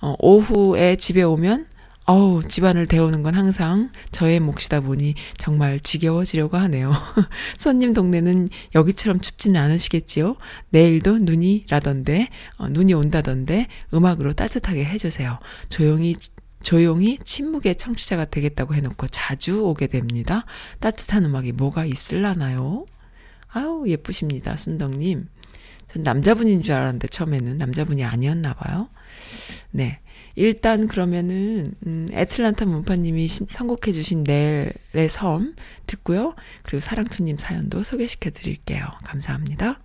[0.00, 1.66] 어, 오후에 집에 오면,
[2.06, 6.92] 어우, 집안을 데우는 건 항상 저의 몫이다 보니 정말 지겨워지려고 하네요.
[7.58, 10.36] 손님 동네는 여기처럼 춥지는 않으시겠지요?
[10.68, 15.38] 내일도 눈이 라던데, 어, 눈이 온다던데, 음악으로 따뜻하게 해주세요.
[15.70, 16.14] 조용히
[16.64, 20.44] 조용히 침묵의 청취자가 되겠다고 해놓고 자주 오게 됩니다.
[20.80, 22.86] 따뜻한 음악이 뭐가 있을라나요?
[23.48, 24.56] 아우, 예쁘십니다.
[24.56, 25.28] 순덕님.
[25.86, 28.88] 전 남자분인 줄 알았는데 처음에는 남자분이 아니었나 봐요.
[29.70, 30.00] 네.
[30.36, 35.54] 일단 그러면은 음, 애틀란타 문파님이 신- 선곡해주신 넬의 섬
[35.86, 36.34] 듣고요.
[36.64, 38.84] 그리고 사랑투님 사연도 소개시켜 드릴게요.
[39.04, 39.80] 감사합니다.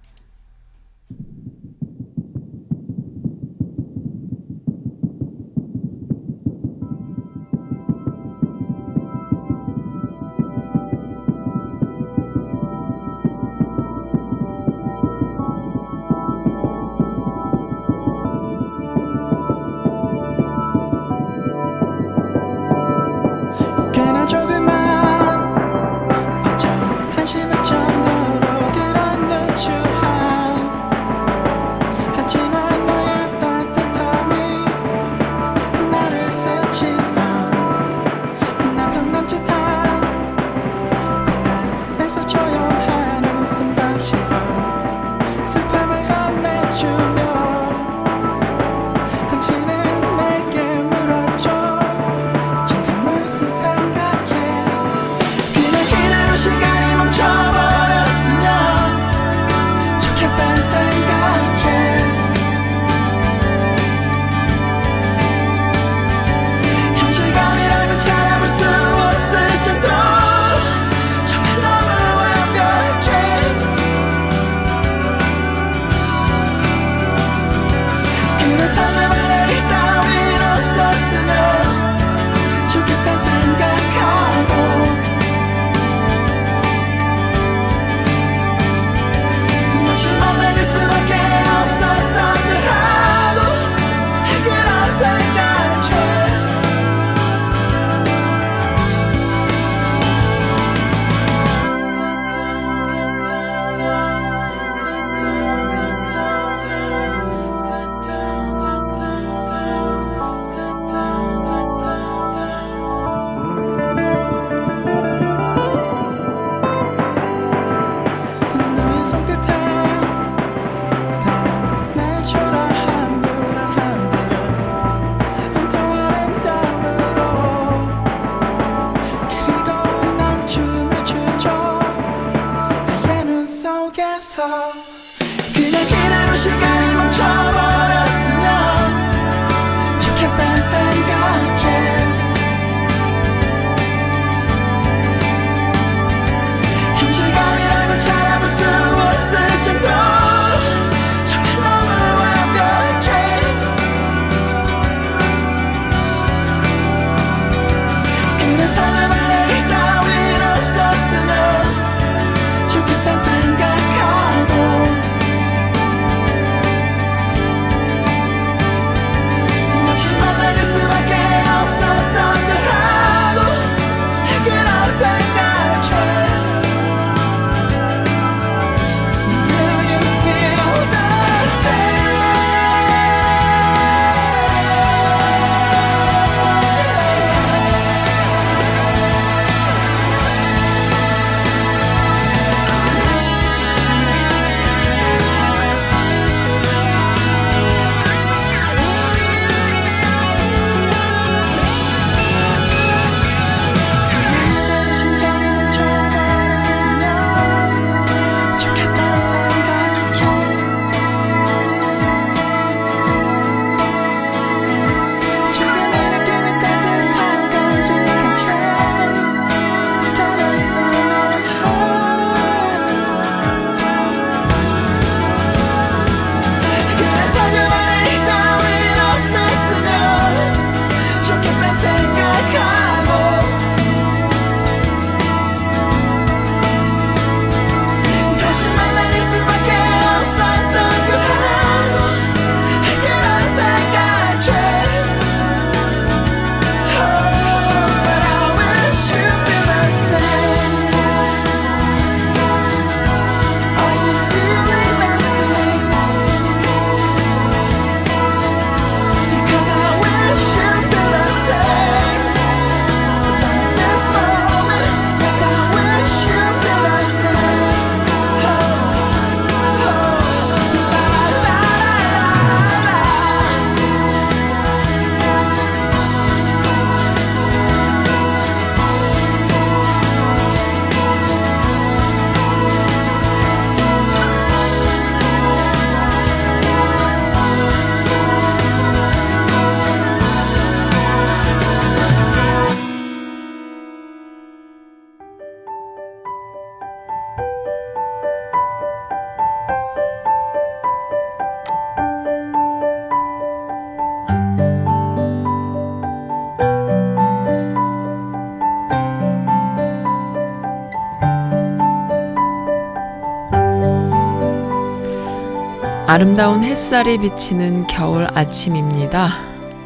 [316.20, 319.30] 아름다운 햇살이 비치는 겨울 아침입니다.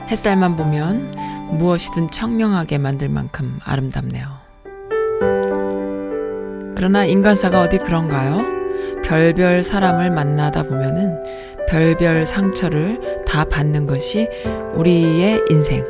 [0.07, 1.11] 햇살만 보면
[1.59, 4.25] 무엇이든 청명하게 만들 만큼 아름답네요.
[6.75, 8.43] 그러나 인간사가 어디 그런가요?
[9.03, 11.21] 별별 사람을 만나다 보면은
[11.69, 14.27] 별별 상처를 다 받는 것이
[14.73, 15.85] 우리의 인생.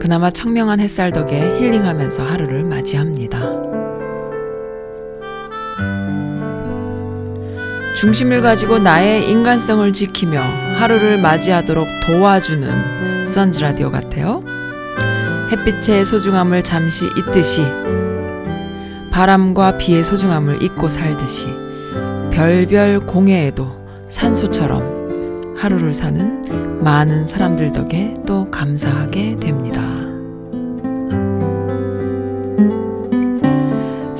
[0.00, 3.59] 그나마 청명한 햇살 덕에 힐링하면서 하루를 맞이합니다.
[8.00, 10.40] 중심을 가지고 나의 인간성을 지키며
[10.78, 14.42] 하루를 맞이하도록 도와주는 선즈 라디오 같아요.
[15.52, 17.62] 햇빛의 소중함을 잠시 잊듯이
[19.10, 21.48] 바람과 비의 소중함을 잊고 살듯이
[22.30, 23.70] 별별 공해에도
[24.08, 29.99] 산소처럼 하루를 사는 많은 사람들 덕에 또 감사하게 됩니다.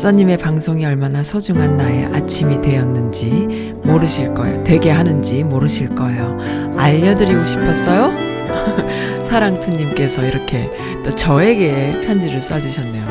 [0.00, 4.64] 써님의 방송이 얼마나 소중한 나의 아침이 되었는지 모르실 거예요.
[4.64, 6.38] 되게 하는지 모르실 거예요.
[6.78, 8.10] 알려드리고 싶었어요?
[9.24, 10.70] 사랑투님께서 이렇게
[11.04, 13.04] 또 저에게 편지를 써주셨네요.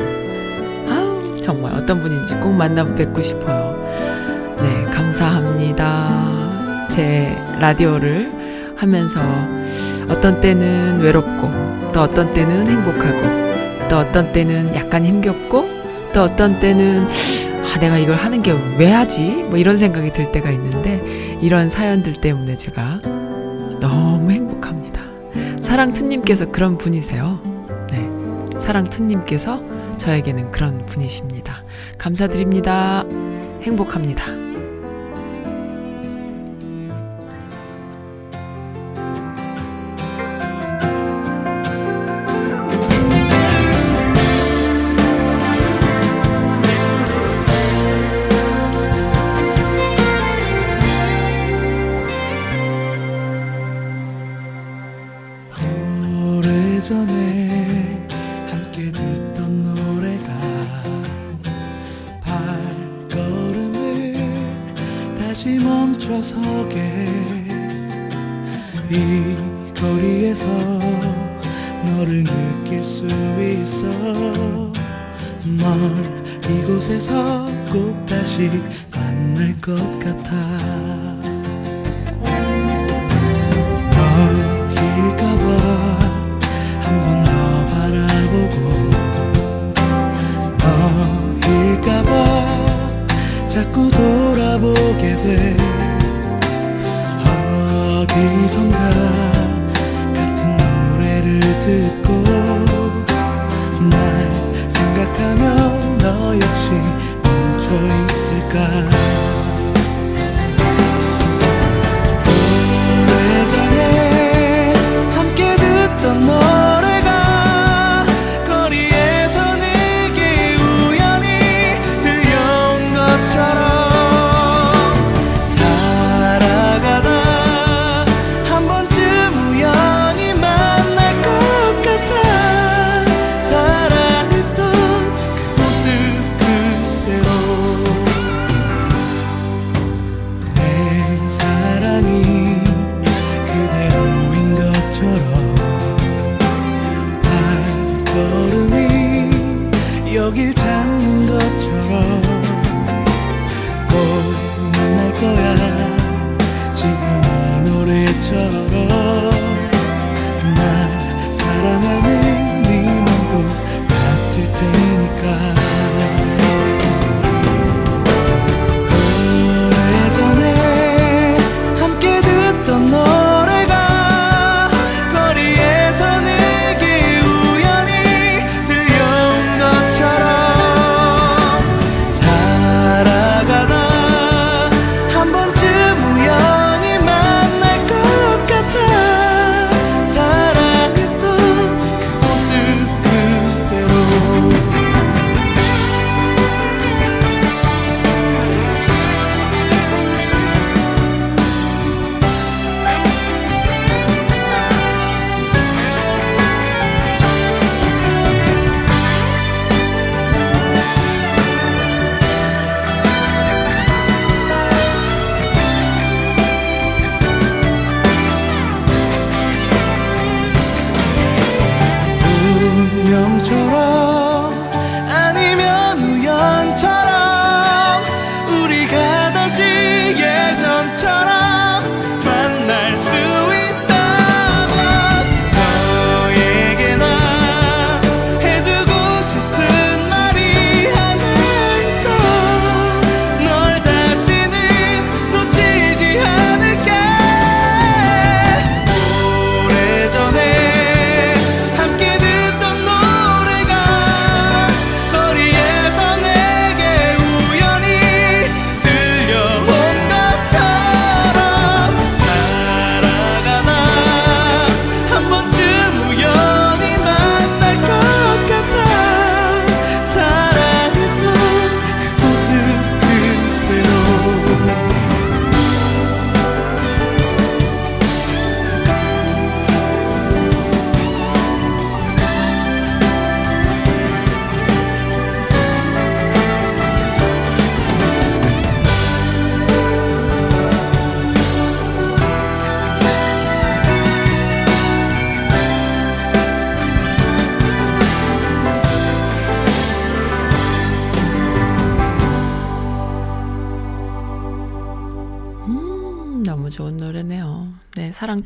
[0.89, 3.85] 아우, 정말 어떤 분인지 꼭 만나 뵙고 싶어요.
[4.59, 6.87] 네, 감사합니다.
[6.89, 9.21] 제 라디오를 하면서
[10.09, 11.51] 어떤 때는 외롭고,
[11.93, 15.78] 또 어떤 때는 행복하고, 또 어떤 때는 약간 힘겹고,
[16.13, 17.07] 또 어떤 때는
[17.63, 19.29] 아, 내가 이걸 하는 게 왜 하지?
[19.49, 22.99] 뭐 이런 생각이 들 때가 있는데 이런 사연들 때문에 제가
[23.79, 25.01] 너무 행복합니다.
[25.61, 27.39] 사랑투님께서 그런 분이세요.
[27.91, 28.59] 네.
[28.59, 29.61] 사랑투님께서
[29.97, 31.63] 저에게는 그런 분이십니다.
[31.97, 33.03] 감사드립니다.
[33.63, 34.48] 행복합니다.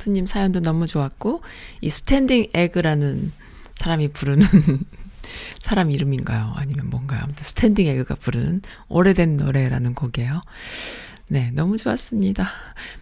[0.03, 1.41] 사랑투님 사연도 너무 좋았고,
[1.79, 3.31] 이 스탠딩 에그라는
[3.75, 4.45] 사람이 부르는
[5.59, 6.53] 사람 이름인가요?
[6.55, 7.21] 아니면 뭔가요?
[7.23, 10.41] 아무튼 스탠딩 에그가 부르는 오래된 노래라는 곡이에요.
[11.29, 12.51] 네, 너무 좋았습니다.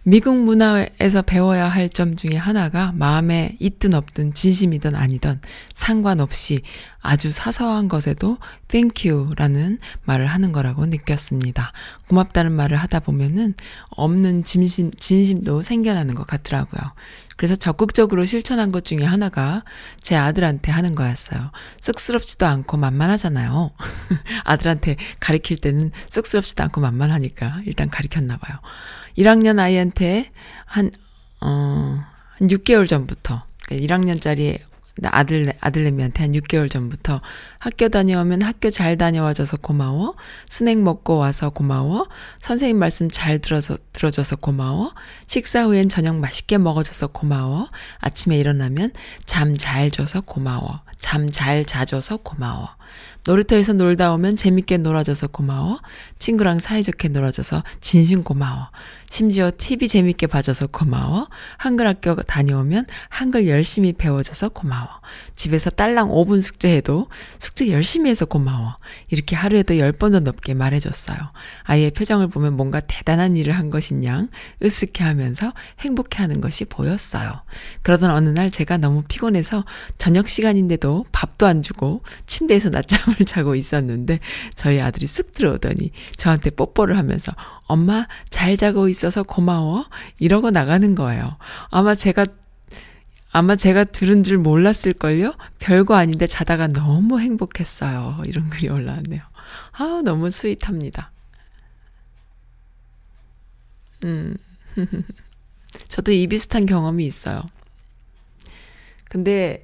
[0.04, 5.40] 미국 문화에서 배워야 할 점 중에 하나가 마음에 있든 없든 진심이든 아니든
[5.74, 6.62] 상관없이
[7.00, 11.72] 아주 사소한 것에도 thank you라는 말을 하는 거라고 느꼈습니다.
[12.08, 13.54] 고맙다는 말을 하다 보면은
[13.90, 16.92] 없는 진심, 진심도 생겨나는 것 같더라고요.
[17.36, 19.64] 그래서 적극적으로 실천한 것 중에 하나가
[20.00, 21.50] 제 아들한테 하는 거였어요.
[21.80, 23.70] 쑥스럽지도 않고 만만하잖아요.
[24.44, 28.58] 아들한테 가리킬 때는 쑥스럽지도 않고 만만하니까 일단 가리켰나 봐요.
[29.16, 30.30] 1학년 아이한테
[30.64, 30.90] 한,
[31.40, 32.02] 어,
[32.38, 34.58] 한 6개월 전부터, 그러니까 1학년짜리
[35.04, 37.20] 아들, 아들내미한테 한 6개월 전부터
[37.58, 40.14] 학교 다녀오면 학교 잘 다녀와줘서 고마워.
[40.48, 42.06] 스낵 먹고 와서 고마워.
[42.40, 44.92] 선생님 말씀 잘 들어서, 들어줘서 고마워.
[45.26, 47.70] 식사 후엔 저녁 맛있게 먹어줘서 고마워.
[47.98, 48.92] 아침에 일어나면
[49.24, 50.80] 잠 잘 줘서 고마워.
[50.98, 52.68] 잠 잘 자줘서 고마워.
[53.24, 55.80] 놀이터에서 놀다 오면 재밌게 놀아줘서 고마워.
[56.18, 58.70] 친구랑 사이좋게 놀아줘서 진심 고마워.
[59.12, 61.28] 심지어 TV 재밌게 봐줘서 고마워.
[61.58, 64.88] 한글 학교 다녀오면 한글 열심히 배워줘서 고마워.
[65.36, 68.78] 집에서 딸랑 5분 숙제해도 숙제 열심히 해서 고마워.
[69.10, 71.18] 이렇게 하루에도 10번도 넘게 말해줬어요.
[71.64, 74.28] 아이의 표정을 보면 뭔가 대단한 일을 한 것인 양
[74.62, 77.42] 으쓱해 하면서 행복해 하는 것이 보였어요.
[77.82, 79.66] 그러던 어느 날 제가 너무 피곤해서
[79.98, 84.20] 저녁 시간인데도 밥도 안 주고 침대에서 낮잠을 자고 있었는데
[84.54, 87.32] 저희 아들이 쑥 들어오더니 저한테 뽀뽀를 하면서
[87.66, 89.86] 엄마 잘 자고 있어서 고마워
[90.18, 91.36] 이러고 나가는 거예요.
[91.70, 92.26] 아마 제가
[93.34, 95.34] 아마 제가 들은 줄 몰랐을걸요?
[95.58, 98.22] 별거 아닌데 자다가 너무 행복했어요.
[98.26, 99.22] 이런 글이 올라왔네요.
[99.72, 101.12] 아 너무 sweet합니다.
[104.04, 104.36] 음.
[105.88, 107.42] 저도 이 비슷한 경험이 있어요.
[109.08, 109.62] 근데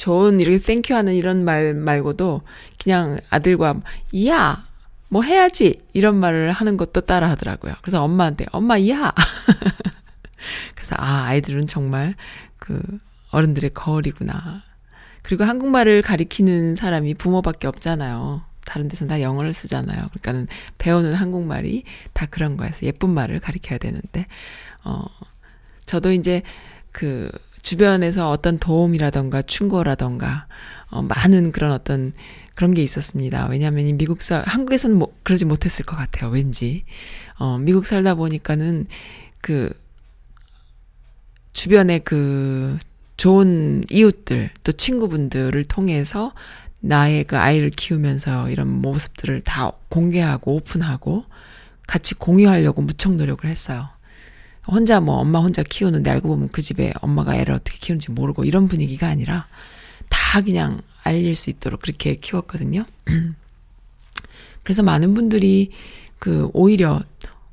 [0.00, 2.40] 좋은 이렇게 thank you 하는 이런 말 말고도
[2.82, 3.82] 그냥 아들과
[4.26, 4.66] 야,
[5.10, 7.74] 뭐 해야지 이런 말을 하는 것도 따라 하더라고요.
[7.82, 9.12] 그래서 엄마한테 엄마 야.
[10.74, 12.14] 그래서 아, 아이들은 정말
[12.58, 12.80] 그
[13.30, 14.62] 어른들의 거울이구나.
[15.20, 18.42] 그리고 한국말을 가리키는 사람이 부모밖에 없잖아요.
[18.64, 19.98] 다른 데서는 다 영어를 쓰잖아요.
[19.98, 20.46] 그러니까는
[20.78, 21.84] 배우는 한국말이
[22.14, 24.26] 다 그런 거여서 예쁜 말을 가리켜야 되는데,
[24.82, 25.04] 어,
[25.84, 26.40] 저도 이제
[26.90, 27.30] 그
[27.62, 30.46] 주변에서 어떤 도움이라던가 충고라던가,
[30.90, 32.12] 어, 많은 그런 어떤
[32.54, 33.46] 그런 게 있었습니다.
[33.46, 36.30] 왜냐하면 이 미국 사, 한국에서는 뭐 그러지 못했을 것 같아요.
[36.30, 36.84] 왠지.
[37.38, 38.86] 어, 미국 살다 보니까는
[39.40, 39.70] 그
[41.52, 42.78] 주변에 그
[43.16, 46.32] 좋은 이웃들, 또 친구분들을 통해서
[46.80, 51.24] 나의 그 아이를 키우면서 이런 모습들을 다 공개하고 오픈하고
[51.86, 53.88] 같이 공유하려고 무척 노력을 했어요.
[54.70, 58.68] 혼자 뭐 엄마 혼자 키우는데 알고 보면 그 집에 엄마가 애를 어떻게 키우는지 모르고 이런
[58.68, 59.46] 분위기가 아니라
[60.08, 62.84] 다 그냥 알릴 수 있도록 그렇게 키웠거든요.
[64.62, 65.70] 그래서 많은 분들이
[66.18, 67.00] 그 오히려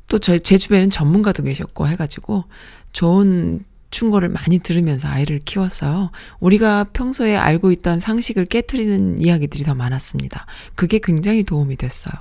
[0.07, 2.45] 또 저희 제 주변에는 전문가도 계셨고 해가지고
[2.93, 6.11] 좋은 충고를 많이 들으면서 아이를 키웠어요.
[6.39, 10.45] 우리가 평소에 알고 있던 상식을 깨뜨리는 이야기들이 더 많았습니다.
[10.75, 12.13] 그게 굉장히 도움이 됐어요.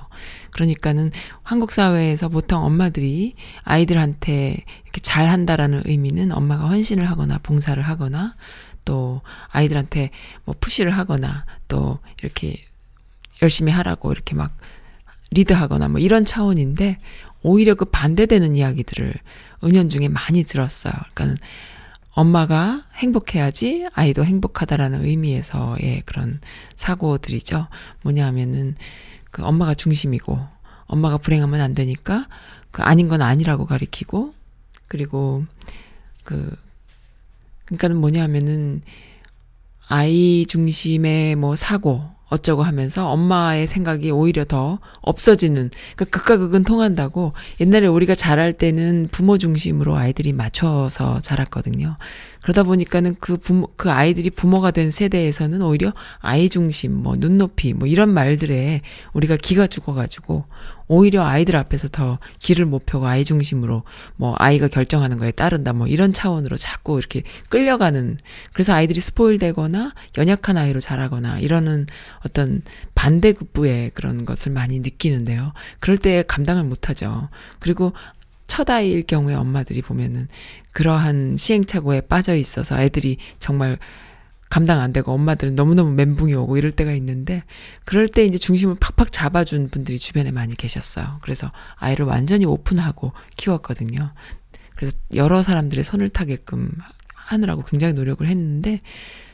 [0.51, 1.11] 그러니까는
[1.43, 8.35] 한국 사회에서 보통 엄마들이 아이들한테 이렇게 잘 한다라는 의미는 엄마가 헌신을 하거나 봉사를 하거나
[8.85, 10.11] 또 아이들한테
[10.45, 12.55] 뭐 푸시를 하거나 또 이렇게
[13.41, 14.55] 열심히 하라고 이렇게 막
[15.31, 16.97] 리드하거나 뭐 이런 차원인데
[17.43, 19.13] 오히려 그 반대되는 이야기들을
[19.63, 20.93] 은연중에 많이 들었어요.
[21.13, 21.43] 그러니까
[22.11, 26.41] 엄마가 행복해야지 아이도 행복하다라는 의미에서의 그런
[26.75, 27.67] 사고들이죠.
[28.01, 28.75] 뭐냐 하면은
[29.29, 30.39] 그 엄마가 중심이고
[30.85, 32.27] 엄마가 불행하면 안 되니까
[32.71, 34.33] 그 아닌 건 아니라고 가리키고
[34.87, 35.45] 그리고
[36.23, 36.55] 그
[37.65, 38.81] 그러니까는 뭐냐 하면은
[39.89, 47.33] 아이 중심의 뭐 사고 어쩌고 하면서 엄마의 생각이 오히려 더 없어지는 그러니까 극과 극은 통한다고
[47.59, 51.97] 옛날에 우리가 자랄 때는 부모 중심으로 아이들이 맞춰서 자랐거든요.
[52.41, 57.87] 그러다 보니까는 그 부모 그 아이들이 부모가 된 세대에서는 오히려 아이 중심 뭐 눈높이 뭐
[57.87, 58.81] 이런 말들에
[59.13, 60.45] 우리가 기가 죽어 가지고
[60.87, 63.83] 오히려 아이들 앞에서 더 길을 못 펴고 아이 중심으로
[64.15, 68.17] 뭐 아이가 결정하는 거에 따른다 뭐 이런 차원으로 자꾸 이렇게 끌려가는
[68.53, 71.87] 그래서 아이들이 스포일 되거나 연약한 아이로 자라거나 이러는
[72.25, 72.61] 어떤
[72.95, 75.53] 반대급부의 그런 것을 많이 느끼는데요.
[75.79, 77.29] 그럴 때 감당을 못 하죠.
[77.59, 77.93] 그리고
[78.47, 80.27] 첫 아이일 경우에 엄마들이 보면은
[80.71, 83.77] 그러한 시행착오에 빠져 있어서 애들이 정말
[84.49, 87.43] 감당 안 되고 엄마들은 너무너무 멘붕이 오고 이럴 때가 있는데
[87.85, 91.19] 그럴 때 이제 중심을 팍팍 잡아준 분들이 주변에 많이 계셨어요.
[91.21, 94.13] 그래서 아이를 완전히 오픈하고 키웠거든요.
[94.75, 96.71] 그래서 여러 사람들의 손을 타게끔
[97.13, 98.81] 하느라고 굉장히 노력을 했는데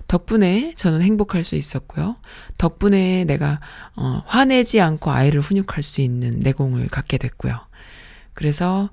[0.07, 2.15] 덕분에 저는 행복할 수 있었고요.
[2.57, 3.59] 덕분에 내가
[3.95, 7.59] 어, 화내지 않고 아이를 훈육할 수 있는 내공을 갖게 됐고요.
[8.33, 8.89] 그래서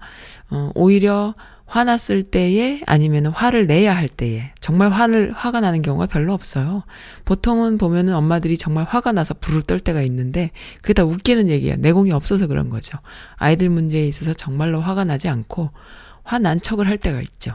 [0.50, 1.34] 어, 오히려
[1.70, 6.82] 화났을 때에 아니면 화를 내야 할 때에 정말 화를 화가 나는 경우가 별로 없어요.
[7.24, 10.50] 보통은 보면은 엄마들이 정말 화가 나서 부르르 떨 때가 있는데
[10.82, 11.76] 그게 다 웃기는 얘기야.
[11.76, 12.98] 내공이 없어서 그런 거죠.
[13.36, 15.70] 아이들 문제에 있어서 정말로 화가 나지 않고
[16.24, 17.52] 화난 척을 할 때가 있죠.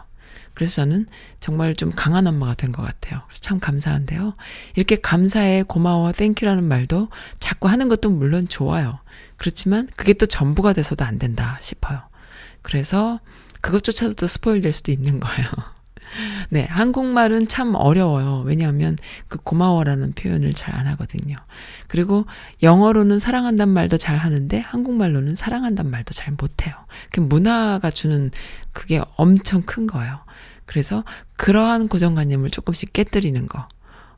[0.54, 1.08] 그래서 저는
[1.42, 3.22] 정말 좀 강한 엄마가 된 것 같아요.
[3.28, 4.36] 그래서 참 감사한데요.
[4.76, 7.10] 이렇게 감사해, 고마워, thank you라는 말도
[7.40, 9.00] 자꾸 하는 것도 물론 좋아요.
[9.36, 12.00] 그렇지만 그게 또 전부가 돼서도 안 된다 싶어요.
[12.62, 13.20] 그래서
[13.66, 15.50] 그것조차도 또 spoil 될 수도 있는 거예요.
[16.50, 18.44] 네, 한국말은 참 어려워요.
[18.46, 18.96] 왜냐하면
[19.28, 21.36] 그 고마워라는 표현을 잘 안 하거든요.
[21.88, 22.26] 그리고
[22.62, 26.76] 영어로는 사랑한단 말도 잘 하는데 한국말로는 사랑한단 말도 잘 못해요.
[27.12, 28.30] 그 문화가 주는
[28.72, 30.20] 그게 엄청 큰 거예요.
[30.66, 31.04] 그래서
[31.38, 33.68] 그러한 고정관념을 조금씩 깨뜨리는 거.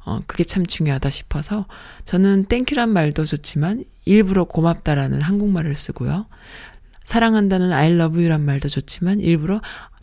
[0.03, 1.67] 어, 그게 참 중요하다 싶어서
[2.05, 6.25] 저는 땡큐란 말도 좋지만 일부러 고맙다라는 한국말을 쓰고요.
[7.07, 9.61] 사랑한다는 I love you란 말도 좋지만 일부러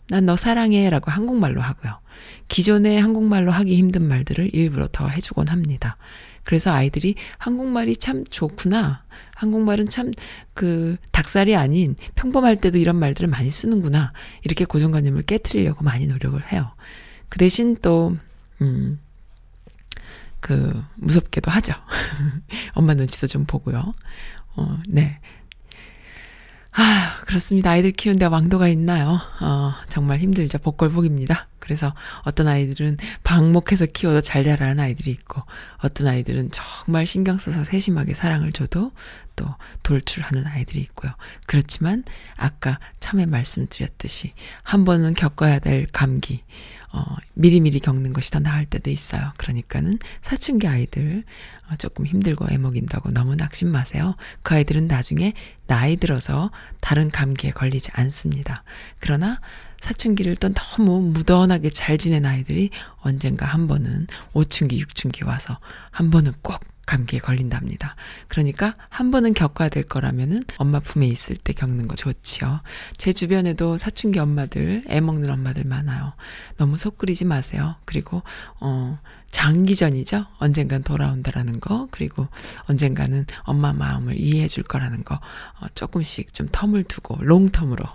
[0.09, 1.99] 난 너 사랑해 라고 한국말로 하고요.
[2.47, 5.97] 기존의 한국말로 하기 힘든 말들을 일부러 더 해주곤 합니다.
[6.43, 9.03] 그래서 아이들이 한국말이 참 좋구나.
[9.35, 10.11] 한국말은 참
[10.55, 14.13] 그 닭살이 아닌 평범할 때도 이런 말들을 많이 쓰는구나.
[14.43, 16.71] 이렇게 고정관념을 깨뜨리려고 많이 노력을 해요.
[17.29, 18.17] 그 대신 또,
[18.61, 18.99] 음,
[20.39, 21.73] 그, 무섭게도 하죠.
[22.73, 23.93] 엄마 눈치도 좀 보고요.
[24.55, 25.19] 어, 네.
[26.77, 27.71] 아, 그렇습니다.
[27.71, 29.21] 아이들 키우는데 왕도가 있나요?
[29.39, 30.57] 어, 정말 힘들죠.
[30.57, 31.47] 복골복입니다.
[31.59, 35.41] 그래서 어떤 아이들은 방목해서 키워도 잘 자라는 아이들이 있고,
[35.77, 38.91] 어떤 아이들은 정말 신경 써서 세심하게 사랑을 줘도
[39.37, 39.45] 또
[39.83, 41.13] 돌출하는 아이들이 있고요.
[41.47, 42.03] 그렇지만
[42.35, 46.43] 아까 처음에 말씀드렸듯이 한 번은 겪어야 될 감기,
[46.95, 49.33] 어, 미리미리 겪는 것이 더 나을 때도 있어요.
[49.35, 51.25] 그러니까는 사춘기 아이들
[51.69, 54.15] 어, 조금 힘들고 애먹인다고 너무 낙심 마세요.
[54.43, 55.33] 그 아이들은 나중에
[55.67, 58.63] 나이 들어서 다른 감기에 걸리지 않습니다.
[58.99, 59.41] 그러나
[59.81, 62.69] 사춘기를 또 너무 무던하게 잘 지낸 아이들이
[63.01, 65.59] 언젠가 한 번은 오춘기, 육춘기 와서
[65.91, 67.95] 한 번은 꼭 감기에 걸린답니다.
[68.27, 72.61] 그러니까 한 번은 겪어야 될 거라면은 엄마 품에 있을 때 겪는 거 좋지요.
[72.97, 76.13] 제 주변에도 사춘기 엄마들, 애 먹는 엄마들 많아요.
[76.57, 77.75] 너무 속 끓이지 마세요.
[77.85, 78.23] 그리고,
[78.59, 78.99] 어,
[79.35, 80.27] 장기전이죠.
[80.37, 82.29] 언젠간 돌아온다라는 거, 그리고
[82.69, 87.85] 언젠가는 엄마 마음을 이해해 줄 거라는 거, 어, 조금씩 좀 텀을 두고, 롱텀으로,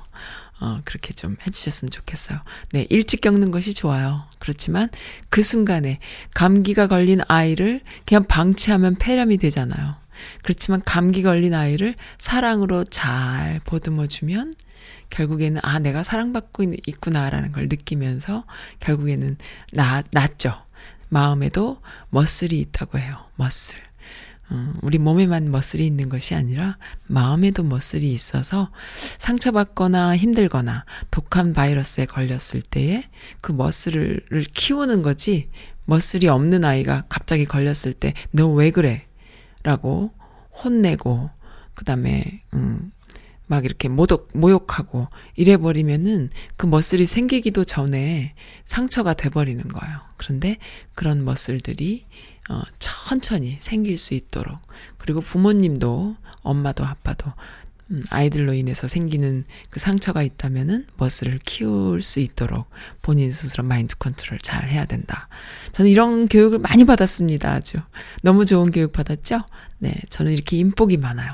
[0.60, 2.40] 어, 그렇게 좀 해주셨으면 좋겠어요.
[2.72, 4.24] 네, 일찍 겪는 것이 좋아요.
[4.38, 4.90] 그렇지만
[5.30, 5.98] 그 순간에
[6.34, 9.94] 감기가 걸린 아이를 그냥 방치하면 폐렴이 되잖아요.
[10.42, 14.52] 그렇지만 감기 걸린 아이를 사랑으로 잘 보듬어주면
[15.08, 18.44] 결국에는 아, 내가 사랑받고 있구나라는 걸 느끼면서
[18.80, 19.38] 결국에는
[19.72, 20.69] 나, 낫죠.
[21.10, 23.16] 마음에도 머슬이 있다고 해요.
[23.36, 23.76] 머슬.
[24.52, 28.70] 음, 우리 몸에만 머슬이 있는 것이 아니라 마음에도 머슬이 있어서
[29.18, 33.04] 상처받거나 힘들거나 독한 바이러스에 걸렸을 때에
[33.40, 34.20] 그 머슬을
[34.52, 35.48] 키우는 거지
[35.84, 39.06] 머슬이 없는 아이가 갑자기 걸렸을 때 너 왜 그래?
[39.62, 40.10] 라고
[40.64, 41.30] 혼내고
[41.74, 42.90] 그 다음에 음,
[43.50, 48.34] 막 이렇게 모독, 모욕하고 이래버리면은 그 머슬이 생기기도 전에
[48.64, 49.98] 상처가 돼버리는 거예요.
[50.18, 50.58] 그런데
[50.94, 52.06] 그런 머슬들이
[52.48, 54.56] 어, 천천히 생길 수 있도록
[54.98, 57.32] 그리고 부모님도 엄마도 아빠도
[57.90, 62.70] 음, 아이들로 인해서 생기는 그 상처가 있다면은 머슬을 키울 수 있도록
[63.02, 65.28] 본인 스스로 마인드 컨트롤 잘 해야 된다.
[65.72, 67.50] 저는 이런 교육을 많이 받았습니다.
[67.50, 67.78] 아주
[68.22, 69.42] 너무 좋은 교육 받았죠.
[69.78, 71.32] 네, 저는 이렇게 인복이 많아요.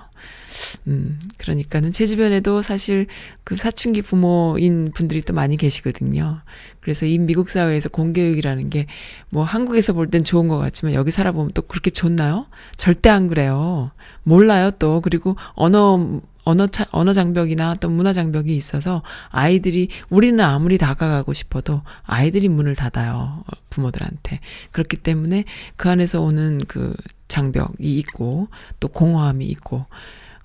[0.86, 3.06] 음, 그러니까는 제 주변에도 사실
[3.44, 6.40] 그 사춘기 부모인 분들이 또 많이 계시거든요.
[6.80, 8.86] 그래서 이 미국 사회에서 공교육이라는 게
[9.30, 12.46] 뭐 한국에서 볼 땐 좋은 것 같지만 여기 살아보면 또 그렇게 좋나요?
[12.76, 13.90] 절대 안 그래요.
[14.22, 15.00] 몰라요 또.
[15.00, 21.82] 그리고 언어 언어 차, 언어 장벽이나 또 문화 장벽이 있어서 아이들이 우리는 아무리 다가가고 싶어도
[22.04, 23.42] 아이들이 문을 닫아요.
[23.70, 24.38] 부모들한테.
[24.70, 25.44] 그렇기 때문에
[25.74, 26.94] 그 안에서 오는 그
[27.26, 28.46] 장벽이 있고
[28.78, 29.86] 또 공허함이 있고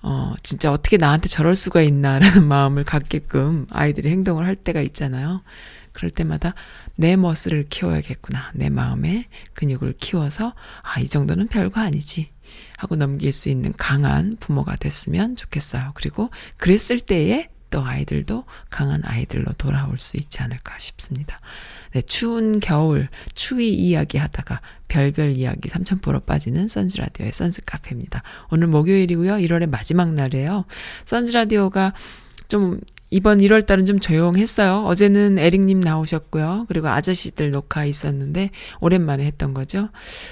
[0.02, 5.42] 어, 진짜 어떻게 나한테 저럴 수가 있나라는 마음을 갖게끔 아이들이 행동을 할 때가 있잖아요.
[5.92, 6.54] 그럴 때마다
[6.96, 8.50] 내 머슬을 키워야겠구나.
[8.54, 12.30] 내 마음의 근육을 키워서, 아, 이 정도는 별거 아니지.
[12.76, 15.92] 하고 넘길 수 있는 강한 부모가 됐으면 좋겠어요.
[15.94, 21.40] 그리고 그랬을 때에 또 아이들도 강한 아이들로 돌아올 수 있지 않을까 싶습니다.
[21.92, 28.22] 네, 추운 겨울, 추위 이야기 하다가 별별 이야기 3000% 빠지는 선즈라디오의 선즈 카페입니다.
[28.50, 29.34] 오늘 목요일이고요.
[29.34, 30.64] 1월의 마지막 날이에요.
[31.04, 31.92] 선즈라디오가
[32.48, 32.80] 좀
[33.12, 34.86] 이번 1월 달은 좀 조용했어요.
[34.86, 36.64] 어제는 에릭님 나오셨고요.
[36.66, 38.48] 그리고 아저씨들 녹화 있었는데
[38.80, 39.90] 오랜만에 했던 거죠.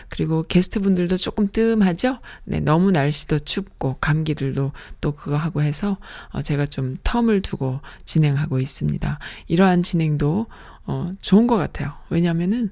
[0.08, 2.20] 그리고 게스트분들도 조금 뜸하죠.
[2.44, 4.72] 네, 너무 날씨도 춥고 감기들도
[5.02, 5.98] 또 그거 하고 해서
[6.30, 9.18] 어, 제가 좀 텀을 두고 진행하고 있습니다.
[9.48, 10.46] 이러한 진행도
[10.86, 11.92] 어, 좋은 것 같아요.
[12.08, 12.70] 왜냐면은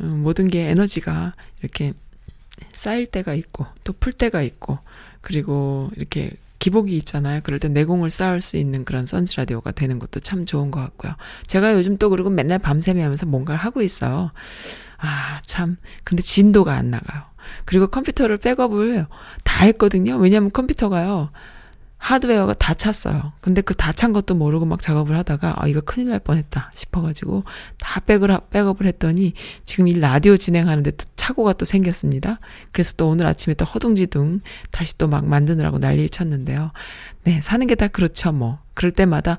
[0.00, 1.92] 음, 모든 게 에너지가 이렇게
[2.72, 4.80] 쌓일 때가 있고 또 풀 때가 있고
[5.20, 7.40] 그리고 이렇게 기복이 있잖아요.
[7.42, 11.14] 그럴 때 내공을 쌓을 수 있는 그런 선즈 라디오가 되는 것도 참 좋은 것 같고요.
[11.48, 14.30] 제가 요즘 또 그리고 맨날 밤새며 하면서 뭔가를 하고 있어요.
[14.98, 15.78] 아, 참.
[16.04, 17.22] 근데 진도가 안 나가요.
[17.64, 19.06] 그리고 컴퓨터를 백업을
[19.42, 20.16] 다 했거든요.
[20.16, 21.30] 왜냐면 컴퓨터가요.
[22.00, 23.32] 하드웨어가 다 찼어요.
[23.42, 27.44] 근데 그 다 찬 것도 모르고 막 작업을 하다가 아 이거 큰일 날 뻔했다 싶어가지고
[27.78, 29.34] 다 백을 백업을 했더니
[29.66, 32.40] 지금 이 라디오 진행하는데 또 착오가 또 생겼습니다.
[32.72, 34.40] 그래서 또 오늘 아침에 또 허둥지둥
[34.70, 36.72] 다시 또 막 만드느라고 난리를 쳤는데요.
[37.24, 39.36] 네 사는 게 다 그렇죠 뭐 그럴 때마다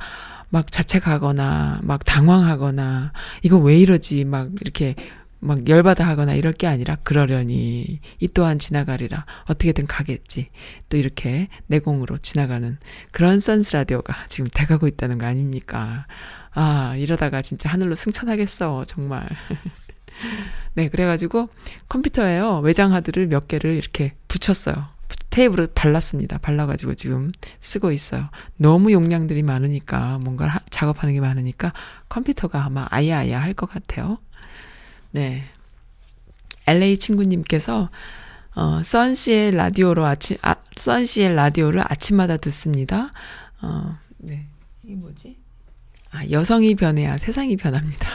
[0.50, 4.96] 막 자책하거나 막 당황하거나 이거 왜 이러지 막 이렇게
[5.42, 10.50] 막 열받아 하거나 이럴 게 아니라 그러려니 이 또한 지나가리라 어떻게든 가겠지
[10.90, 12.78] 또 이렇게 내공으로 지나가는
[13.12, 16.06] 그런 선스 라디오가 지금 돼가고 있다는 거 아닙니까
[16.54, 19.28] 아 이러다가 진짜 하늘로 승천하겠어 정말
[20.76, 21.50] 네 그래가지고
[21.90, 26.38] 컴퓨터에요 외장 하드를 몇 개를 이렇게 붙였어요 테이블을 발랐습니다.
[26.40, 27.32] 발라가지고 지금
[27.62, 28.26] 쓰고 있어요.
[28.58, 31.72] 너무 용량들이 많으니까, 뭔가 작업하는 게 많으니까
[32.10, 34.20] 컴퓨터가 아마 아야아야 할 것 같아요.
[35.12, 35.44] 네.
[36.68, 37.90] LA 친구님께서
[38.56, 43.14] 어, 선씨의 라디오로 아침, 아, 선씨의 라디오를 아침마다 듣습니다.
[43.62, 44.48] 어, 네.
[44.84, 45.38] 이게 뭐지?
[46.12, 48.08] 아, 여성이 변해야 세상이 변합니다.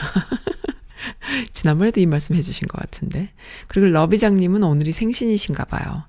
[1.53, 3.31] 지난번에도 이 말씀 해주신 것 같은데.
[3.67, 6.03] 그리고 러비장님은 오늘이 생신이신가 봐요.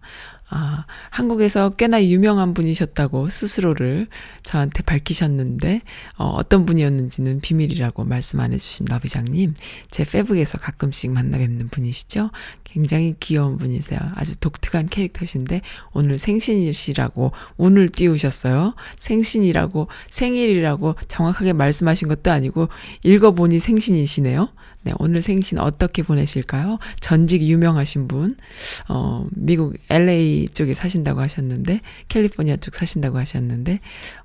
[0.50, 4.06] 아, 한국에서 꽤나 유명한 분이셨다고 스스로를
[4.44, 5.82] 저한테 밝히셨는데,
[6.16, 9.54] 어, 어떤 분이었는지는 비밀이라고 말씀 안 해주신 러비장님,
[9.90, 12.30] 제 페북에서 가끔씩 만나 뵙는 분이시죠?
[12.64, 14.00] 굉장히 귀여운 분이세요.
[14.14, 15.60] 아주 독특한 캐릭터신데,
[15.92, 18.74] 오늘 생신이시라고 운을 띄우셨어요.
[18.98, 22.68] 생신이라고, 생일이라고 정확하게 말씀하신 것도 아니고,
[23.02, 24.48] 읽어보니 생신이시네요.
[24.88, 26.78] 네, 오늘 생신 어떻게 보내실까요?
[27.00, 28.36] 전직 유명하신 분,
[28.88, 33.80] 어, 미국 LA 쪽에 사신다고 하셨는데, 캘리포니아 쪽 사신다고 하셨는데,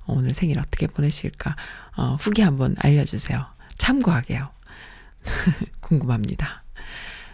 [0.06, 1.54] 어, 오늘 생일 어떻게 보내실까?
[1.98, 3.44] 어, 후기 한번 알려주세요.
[3.76, 4.48] 참고하게요.
[5.80, 6.64] 궁금합니다.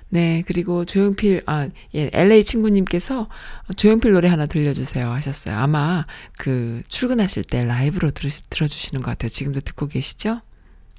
[0.08, 3.28] 네, 그리고 조용필, 아, 예, LA 친구님께서
[3.76, 5.56] 조용필 노래 하나 들려주세요 하셨어요.
[5.56, 6.04] 아마
[6.36, 9.28] 그 출근하실 때 라이브로 들으, 들어주시는 것 같아요.
[9.28, 10.40] 지금도 듣고 계시죠?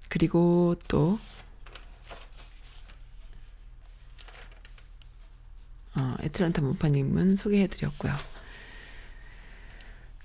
[0.07, 1.19] 그리고 또,
[5.95, 8.13] 어, 애틀란타 문파님은 소개해드렸고요.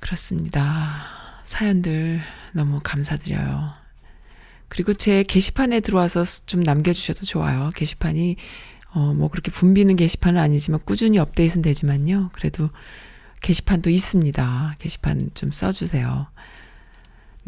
[0.00, 1.02] 그렇습니다.
[1.44, 2.20] 사연들
[2.52, 3.72] 너무 감사드려요.
[4.68, 7.70] 그리고 제 게시판에 들어와서 좀 남겨주셔도 좋아요.
[7.74, 8.36] 게시판이,
[8.90, 12.30] 어, 뭐 그렇게 붐비는 게시판은 아니지만 꾸준히 업데이트는 되지만요.
[12.32, 12.70] 그래도
[13.42, 14.74] 게시판도 있습니다.
[14.78, 16.26] 게시판 좀 써주세요.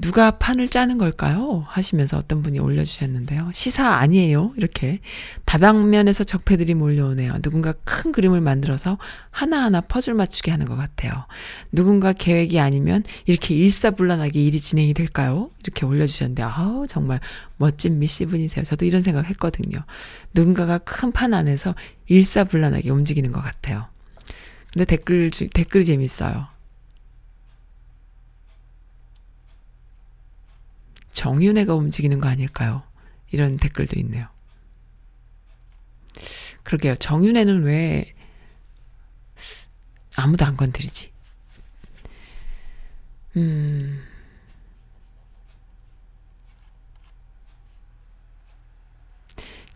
[0.01, 1.65] 누가 판을 짜는 걸까요?
[1.67, 3.51] 하시면서 어떤 분이 올려주셨는데요.
[3.53, 4.53] 시사 아니에요.
[4.57, 5.01] 이렇게
[5.45, 7.39] 다방면에서 적폐들이 몰려오네요.
[7.43, 8.97] 누군가 큰 그림을 만들어서
[9.31, 11.27] 하나하나 퍼즐 맞추게 하는 것 같아요.
[11.73, 15.51] 누군가 계획이 아니면 이렇게 일사불란하게 일이 진행이 될까요?
[15.65, 17.19] 이렇게 올려주셨는데 아우 정말
[17.57, 18.65] 멋진 미씨분이세요.
[18.65, 19.81] 저도 이런 생각 했거든요.
[20.33, 21.75] 누군가가 큰 판 안에서
[22.07, 23.87] 일사불란하게 움직이는 것 같아요.
[24.73, 26.47] 근데 댓글 댓글이 재밌어요.
[31.19, 32.85] 정윤회가 움직이는 거 아닐까요?
[33.33, 34.29] 이런 댓글도 있네요.
[36.63, 36.95] 그러게요.
[36.95, 38.15] 정윤회는 왜
[40.15, 41.11] 아무도 안 건드리지?
[43.37, 44.01] 음.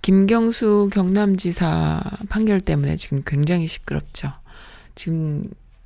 [0.01, 4.33] 김경수 경남지사 판결 때문에 지금 굉장히 시끄럽죠.
[4.95, 5.43] 지금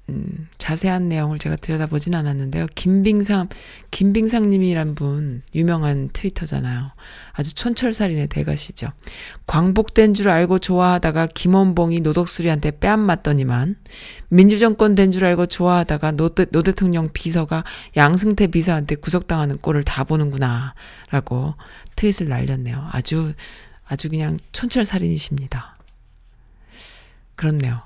[0.09, 2.67] 음, 자세한 내용을 제가 들여다보진 않았는데요.
[2.77, 3.49] 김빙상,
[3.91, 6.93] 김빙삼님이란 분, 유명한 트위터잖아요.
[7.33, 8.93] 아주 촌철살인의 대가시죠.
[9.49, 13.75] 광복된 줄 알고 좋아하다가 김원봉이 노덕술이한테 뺨 맞더니만,
[14.29, 17.65] 민주정권 된 줄 알고 좋아하다가 노, 노 대통령 비서가
[17.97, 20.75] 양승태 비서한테 구속당하는 꼴을 다 보는구나,
[21.11, 21.55] 라고
[21.97, 22.89] 트윗을 날렸네요.
[22.93, 23.35] 아주,
[23.85, 25.75] 아주 그냥 촌철살인이십니다.
[27.35, 27.83] 그렇네요.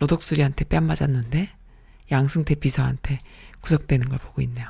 [0.00, 1.50] 노덕술이한테 뺨 맞았는데
[2.10, 3.18] 양승태 비서한테
[3.60, 4.66] 구속되는 걸 보고 있네요.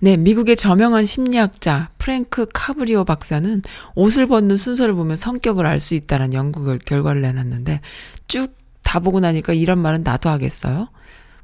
[0.00, 3.62] 네, 미국의 저명한 심리학자 프랭크 카브리오 박사는
[3.94, 7.80] 옷을 벗는 순서를 보면 성격을 알 수 있다는 연구 결과를 내놨는데
[8.26, 10.88] 쭉 다 보고 나니까 이런 말은 나도 하겠어요.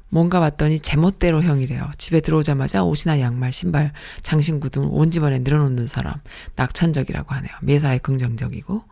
[0.07, 1.91] 뭔가 봤더니 제멋대로 형이래요.
[1.97, 6.13] 집에 들어오자마자 옷이나 양말, 신발, 장신구 등 온 집안에 늘어놓는 사람.
[6.55, 7.51] 낙천적이라고 하네요.
[7.61, 8.83] 매사에 긍정적이고.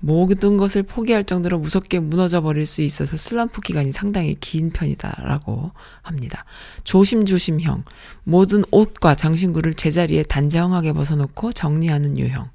[0.00, 6.44] 모든 것을 포기할 정도로 무섭게 무너져 버릴 수 있어서 슬럼프 기간이 상당히 긴 편이다라고 합니다.
[6.84, 7.84] 조심조심형.
[8.24, 12.48] 모든 옷과 장신구를 제자리에 단정하게 벗어놓고 정리하는 유형.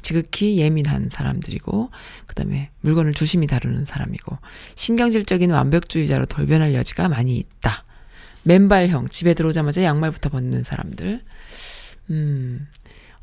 [0.00, 1.90] 지극히 예민한 사람들이고,
[2.26, 4.38] 그 다음에 물건을 조심히 다루는 사람이고,
[4.76, 7.84] 신경질적인 완벽주의자로 돌변할 여지가 많이 있다.
[8.44, 9.08] 맨발형.
[9.08, 11.22] 집에 들어오자마자 양말부터 벗는 사람들.
[12.10, 12.66] 음,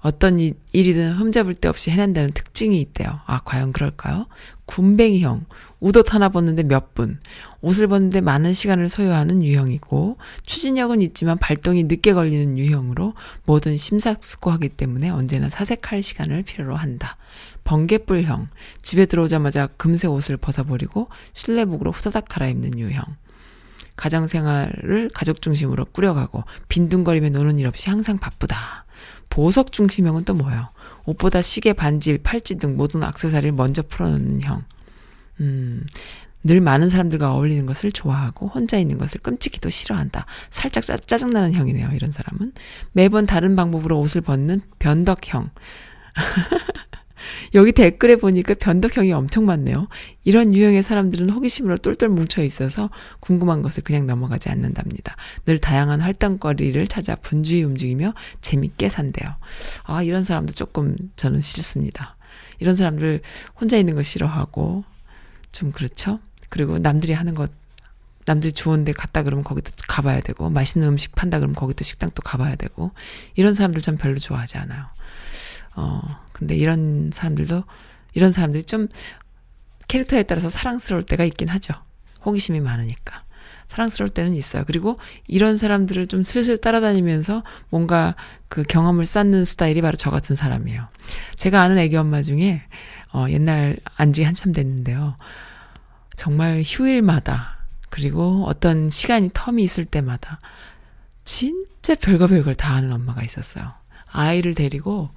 [0.02, 3.20] 어떤 일이든 흠잡을 데 없이 해낸다는 특징이 있대요.
[3.26, 4.28] 아, 과연 그럴까요?
[4.66, 5.46] 군뱅이형.
[5.82, 7.20] 우옷 하나 벗는데 몇 분.
[7.62, 13.14] 옷을 벗는데 많은 시간을 소요하는 유형이고, 추진력은 있지만 발동이 늦게 걸리는 유형으로
[13.46, 17.18] 뭐든 심사숙고하기 때문에 언제나 사색할 시간을 필요로 한다.
[17.66, 18.48] 번개불형.
[18.82, 23.04] 집에 들어오자마자 금세 옷을 벗어버리고 실내복으로 후다닥 갈아입는 유형.
[23.98, 28.86] 가정 생활을 가족 중심으로 꾸려가고 빈둥거리며 노는 일 없이 항상 바쁘다.
[29.30, 30.70] 보석 중심형은 또 뭐예요?
[31.06, 34.64] 옷보다 시계, 반지, 팔찌 등 모든 악세사리를 먼저 풀어놓는 형.
[35.40, 35.86] 음,
[36.44, 40.26] 늘 많은 사람들과 어울리는 것을 좋아하고 혼자 있는 것을 끔찍히도 싫어한다.
[40.50, 42.54] 살짝 짜, 짜증나는 형이네요, 이런 사람은.
[42.92, 45.50] 매번 다른 방법으로 옷을 벗는 변덕형.
[47.54, 49.88] 여기 댓글에 보니까 변덕형이 엄청 많네요.
[50.24, 52.90] 이런 유형의 사람들은 호기심으로 똘똘 뭉쳐 있어서
[53.20, 55.16] 궁금한 것을 그냥 넘어가지 않는답니다.
[55.46, 59.36] 늘 다양한 활동거리를 찾아 분주히 움직이며 재밌게 산대요.
[59.84, 62.16] 아, 이런 사람도 조금 저는 싫습니다.
[62.60, 63.22] 이런 사람들
[63.60, 64.84] 혼자 있는 거 싫어하고
[65.52, 66.20] 좀 그렇죠?
[66.50, 67.52] 그리고 남들이 하는 것
[68.26, 72.56] 남들이 좋은데 갔다 그러면 거기도 가봐야 되고 맛있는 음식 판다 그러면 거기도 식당 또 가봐야
[72.56, 72.92] 되고
[73.36, 74.86] 이런 사람들 전 별로 좋아하지 않아요.
[75.80, 76.02] 어,
[76.34, 77.64] 근데 이런 사람들도,
[78.14, 78.88] 이런 사람들이 좀
[79.88, 81.74] 캐릭터에 따라서 사랑스러울 때가 있긴 하죠.
[82.26, 83.24] 호기심이 많으니까.
[83.70, 84.64] 사랑스러울 때는 있어요.
[84.66, 88.16] 그리고 이런 사람들을 좀 슬슬 따라다니면서 뭔가
[88.50, 90.88] 그 경험을 쌓는 스타일이 바로 저 같은 사람이에요.
[91.38, 92.64] 제가 아는 애기 엄마 중에,
[93.14, 95.16] 어, 옛날 안 지 한참 됐는데요.
[96.18, 97.58] 정말 휴일마다,
[97.90, 100.40] 그리고 어떤 시간이 텀이 있을 때마다,
[101.24, 103.72] 진짜 별거 별걸 다 하는 엄마가 있었어요.
[104.12, 105.10] 아이를 데리고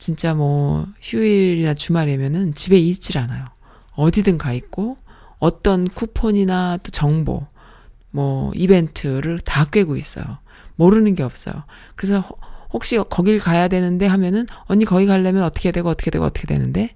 [0.00, 3.44] 진짜 뭐 휴일이나 주말이면은 집에 있질 않아요.
[3.92, 4.96] 어디든 가 있고
[5.38, 7.46] 어떤 쿠폰이나 또 정보
[8.10, 10.38] 뭐 이벤트를 다 꿰고 있어요.
[10.76, 11.64] 모르는 게 없어요.
[11.96, 12.26] 그래서
[12.72, 16.94] 혹시 거길 가야 되는데 하면은 언니 거기 가려면 어떻게 되고 어떻게 되고 어떻게 되는데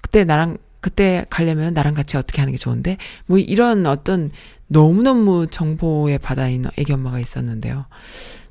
[0.00, 4.30] 그때 나랑 그때 가려면 나랑 같이 어떻게 하는 게 좋은데 뭐 이런 어떤
[4.68, 7.86] 너무너무 정보에 바다 있는 애기 엄마가 있었는데요.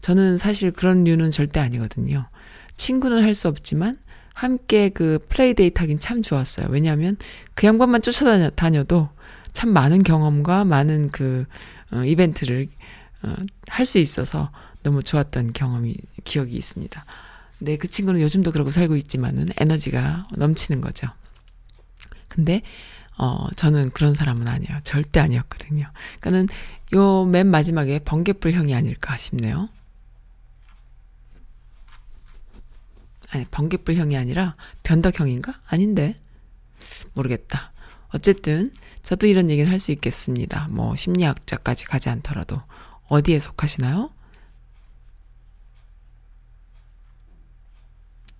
[0.02, 2.28] 저는 사실 그런 류는 절대 아니거든요.
[2.78, 3.98] 친구는 할 수 없지만
[4.34, 6.68] 함께 그 플레이 데이트 하긴 참 좋았어요.
[6.70, 7.16] 왜냐하면
[7.54, 9.10] 그 양반만 쫓아다녀도
[9.54, 11.46] 참 많은 경험과 많은 그
[11.92, 12.68] 어, 이벤트를
[13.24, 13.34] 어,
[13.70, 14.52] 할 수 있어서
[14.84, 15.96] 너무 좋았던 경험이
[16.26, 17.06] 기억이 있습니다.
[17.58, 21.08] 근데 그 친구는 요즘도 그러고 살고 있지만은 에너지가 넘치는 거죠.
[22.28, 22.62] 근데
[23.18, 24.80] 어 저는 그런 사람은 아니에요.
[24.84, 25.90] 절대 아니었거든요.
[26.20, 26.50] 그러니까는
[26.94, 29.70] 요 맨 마지막에 번개불 형이 아닐까 싶네요.
[33.36, 35.62] 아니, 번개불형이 아니라 변덕형인가?
[35.68, 36.16] 아닌데.
[37.14, 37.74] 모르겠다.
[38.10, 38.72] 어쨌든,
[39.04, 40.68] 저도 이런 얘기는 할 수 있겠습니다.
[40.70, 42.62] 뭐, 심리학자까지 가지 않더라도.
[43.10, 44.12] 어디에 속하시나요?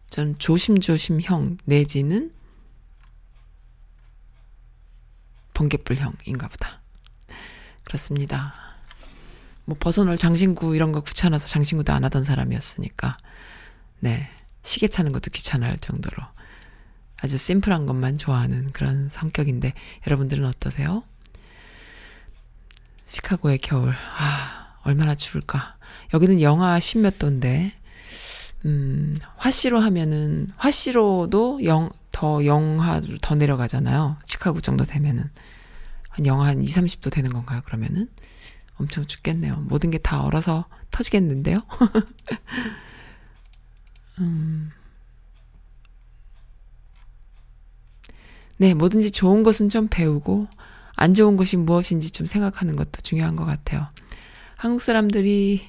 [0.10, 2.34] 저는 조심조심형 내지는
[5.54, 6.82] 번개불형인가 보다.
[7.84, 8.54] 그렇습니다.
[9.66, 13.18] 뭐 벗어놓을 장신구 이런 거 귀찮아서 장신구도 안 하던 사람이었으니까.
[14.00, 14.35] 네.
[14.66, 16.18] 시계 차는 것도 귀찮아할 정도로
[17.22, 19.74] 아주 심플한 것만 좋아하는 그런 성격인데
[20.06, 21.04] 여러분들은 어떠세요?
[23.06, 23.94] 시카고의 겨울.
[23.94, 25.78] 아, 얼마나 추울까.
[26.14, 27.74] 여기는 영하 10몇 도인데,
[28.66, 34.18] 음, 화씨로 하면은, 화씨로도 영, 더 영하로 더 내려가잖아요.
[34.26, 35.24] 시카고 정도 되면은.
[36.10, 38.10] 한 영하 한 2, 30도 되는 건가요, 그러면은?
[38.78, 39.58] 엄청 춥겠네요.
[39.68, 41.60] 모든 게 다 얼어서 터지겠는데요?
[44.20, 44.72] 음.
[48.58, 50.48] 네, 뭐든지 좋은 것은 좀 배우고,
[50.96, 53.88] 안 좋은 것이 무엇인지 좀 생각하는 것도 중요한 것 같아요.
[54.56, 55.68] 한국 사람들이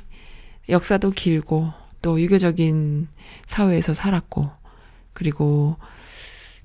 [0.68, 3.08] 역사도 길고, 또 유교적인
[3.46, 4.48] 사회에서 살았고,
[5.12, 5.76] 그리고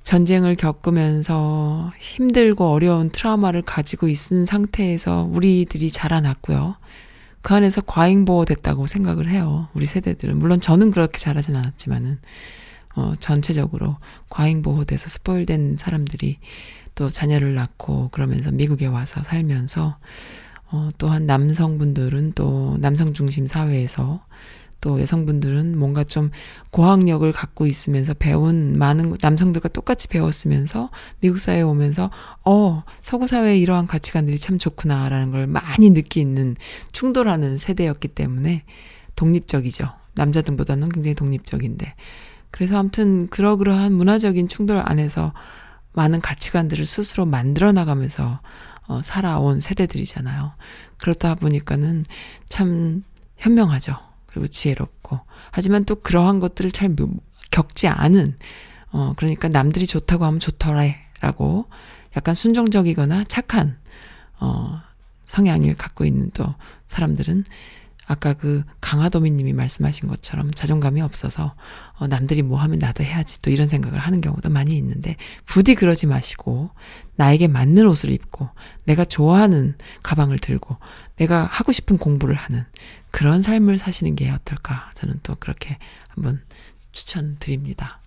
[0.03, 6.75] 전쟁을 겪으면서 힘들고 어려운 트라우마를 가지고 있는 상태에서 우리들이 자라났고요.
[7.41, 9.67] 그 안에서 과잉보호됐다고 생각을 해요.
[9.73, 10.37] 우리 세대들은.
[10.37, 12.19] 물론 저는 그렇게 잘하진 않았지만은,
[12.95, 13.97] 어, 전체적으로
[14.29, 16.39] 과잉보호돼서 스포일된 사람들이
[16.93, 19.97] 또 자녀를 낳고 그러면서 미국에 와서 살면서,
[20.71, 24.23] 어, 또한 남성분들은 또 남성 중심 사회에서
[24.81, 26.31] 또 여성분들은 뭔가 좀
[26.71, 32.09] 고학력을 갖고 있으면서 배운 많은 남성들과 똑같이 배웠으면서 미국 사회에 오면서
[32.43, 36.55] 어 서구 사회의 이러한 가치관들이 참 좋구나라는 걸 많이 느끼는
[36.91, 38.63] 충돌하는 세대였기 때문에
[39.15, 39.89] 독립적이죠.
[40.15, 41.95] 남자들보다는 굉장히 독립적인데
[42.49, 45.33] 그래서 아무튼 그러그러한 문화적인 충돌 안에서
[45.93, 48.41] 많은 가치관들을 스스로 만들어 나가면서
[48.87, 50.53] 어, 살아온 세대들이잖아요.
[50.97, 52.03] 그렇다 보니까는
[52.49, 53.03] 참
[53.37, 54.10] 현명하죠.
[54.31, 55.19] 그리고 지혜롭고.
[55.51, 56.95] 하지만 또 그러한 것들을 잘
[57.51, 58.35] 겪지 않은,
[58.91, 60.97] 어, 그러니까 남들이 좋다고 하면 좋더래.
[61.21, 61.67] 라고
[62.15, 63.77] 약간 순종적이거나 착한,
[64.39, 64.79] 어,
[65.25, 66.55] 성향을 갖고 있는 또
[66.87, 67.45] 사람들은
[68.07, 71.55] 아까 그 강화도미님이 말씀하신 것처럼 자존감이 없어서
[71.97, 75.15] 어, 남들이 뭐 하면 나도 해야지 또 이런 생각을 하는 경우도 많이 있는데
[75.45, 76.71] 부디 그러지 마시고
[77.15, 78.49] 나에게 맞는 옷을 입고
[78.83, 80.75] 내가 좋아하는 가방을 들고
[81.15, 82.65] 내가 하고 싶은 공부를 하는
[83.11, 85.77] 그런 삶을 사시는 게 어떨까 저는 또 그렇게
[86.09, 86.41] 한번
[86.91, 87.99] 추천드립니다.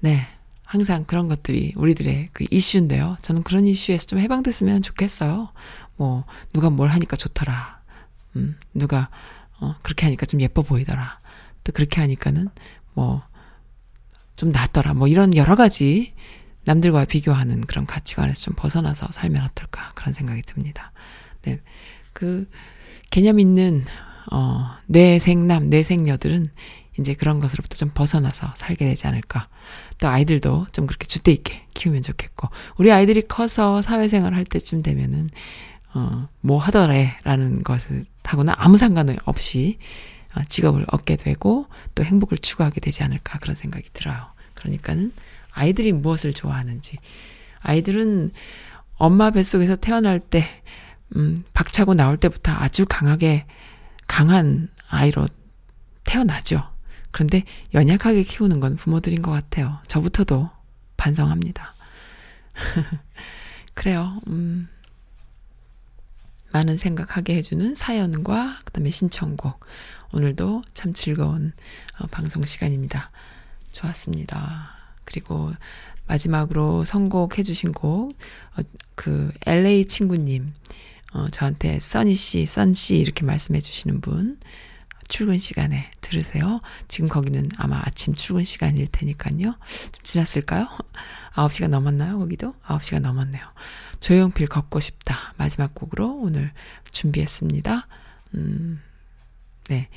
[0.00, 0.26] 네.
[0.62, 3.16] 항상 그런 것들이 우리들의 그 이슈인데요.
[3.22, 5.50] 저는 그런 이슈에서 좀 해방됐으면 좋겠어요.
[5.96, 7.80] 뭐, 누가 뭘 하니까 좋더라.
[8.36, 9.08] 음, 누가,
[9.60, 11.20] 어, 그렇게 하니까 좀 예뻐 보이더라.
[11.64, 12.50] 또 그렇게 하니까는
[12.92, 13.22] 뭐,
[14.36, 14.92] 좀 낫더라.
[14.92, 16.12] 뭐 이런 여러 가지
[16.64, 19.88] 남들과 비교하는 그런 가치관에서 좀 벗어나서 살면 어떨까.
[19.94, 20.92] 그런 생각이 듭니다.
[21.42, 21.60] 네.
[22.12, 22.46] 그
[23.10, 23.86] 개념 있는,
[24.30, 26.46] 어, 뇌생남, 뇌생녀들은
[26.98, 29.48] 이제 그런 것으로부터 좀 벗어나서 살게 되지 않을까.
[29.98, 35.30] 또 아이들도 좀 그렇게 주대 있게 키우면 좋겠고, 우리 아이들이 커서 사회생활 할 때쯤 되면은,
[35.94, 39.78] 어, 뭐 하더래 라는 것을 하고는 아무 상관 없이
[40.34, 44.26] 어, 직업을 얻게 되고 또 행복을 추구하게 되지 않을까 그런 생각이 들어요.
[44.54, 45.12] 그러니까는
[45.52, 46.98] 아이들이 무엇을 좋아하는지
[47.60, 48.30] 아이들은
[48.96, 50.44] 엄마 뱃속에서 태어날 때
[51.16, 53.46] 음, 박차고 나올 때부터 아주 강하게
[54.08, 55.26] 강한 아이로
[56.02, 56.68] 태어나죠.
[57.12, 57.44] 그런데
[57.74, 59.78] 연약하게 키우는 건 부모들인 것 같아요.
[59.86, 60.50] 저부터도
[60.96, 61.74] 반성합니다.
[63.74, 64.20] 그래요.
[64.26, 64.68] 음.
[66.50, 69.60] 많은 생각하게 해주는 사연과 그다음에 신청곡.
[70.12, 71.52] 오늘도 참 즐거운
[72.00, 73.10] 어, 방송 시간입니다.
[73.72, 74.70] 좋았습니다.
[75.04, 75.52] 그리고
[76.06, 78.12] 마지막으로 선곡 해주신 곡,
[78.56, 78.62] 어,
[78.94, 80.48] 그 LA 친구님,
[81.12, 84.38] 어, 저한테 써니 씨, 선 씨 이렇게 말씀해 주시는 분,
[85.08, 86.60] 출근 시간에 들으세요.
[86.86, 89.36] 지금 거기는 아마 아침 출근 시간일 테니까요.
[89.42, 90.68] 좀 지났을까요?
[91.34, 92.18] 9시가 넘었나요?
[92.18, 92.54] 거기도?
[92.66, 93.42] 9시가 넘었네요.
[94.00, 95.34] 조용필 걷고 싶다.
[95.38, 96.52] 마지막 곡으로 오늘
[96.92, 97.86] 준비했습니다.
[98.34, 98.82] 음,
[99.68, 99.88] 네.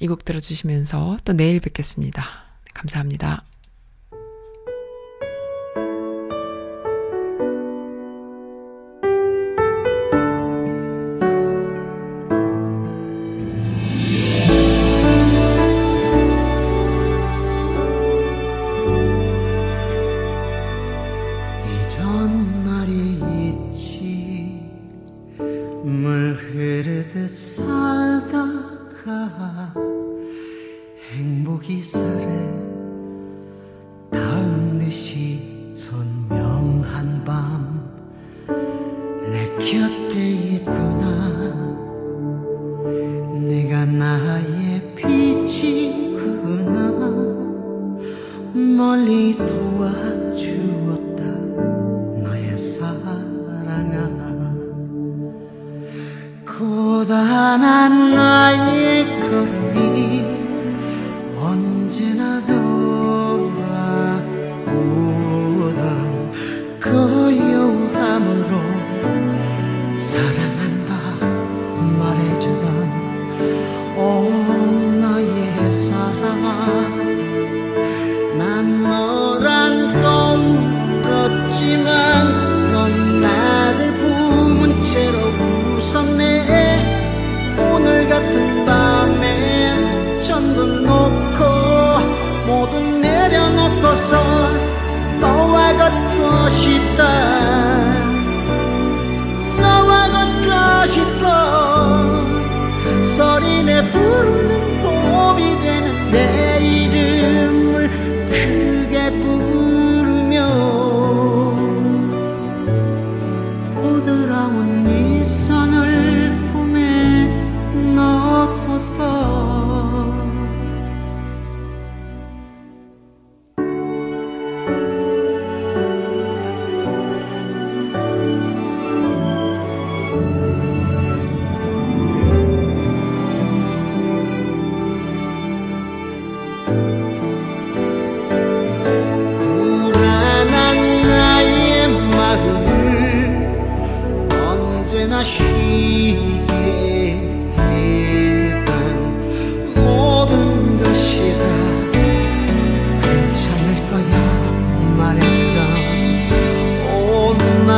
[0.00, 2.24] 이 곡 들어주시면서 또 내일 뵙겠습니다.
[2.74, 3.44] 감사합니다.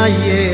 [0.07, 0.46] 나의 사랑아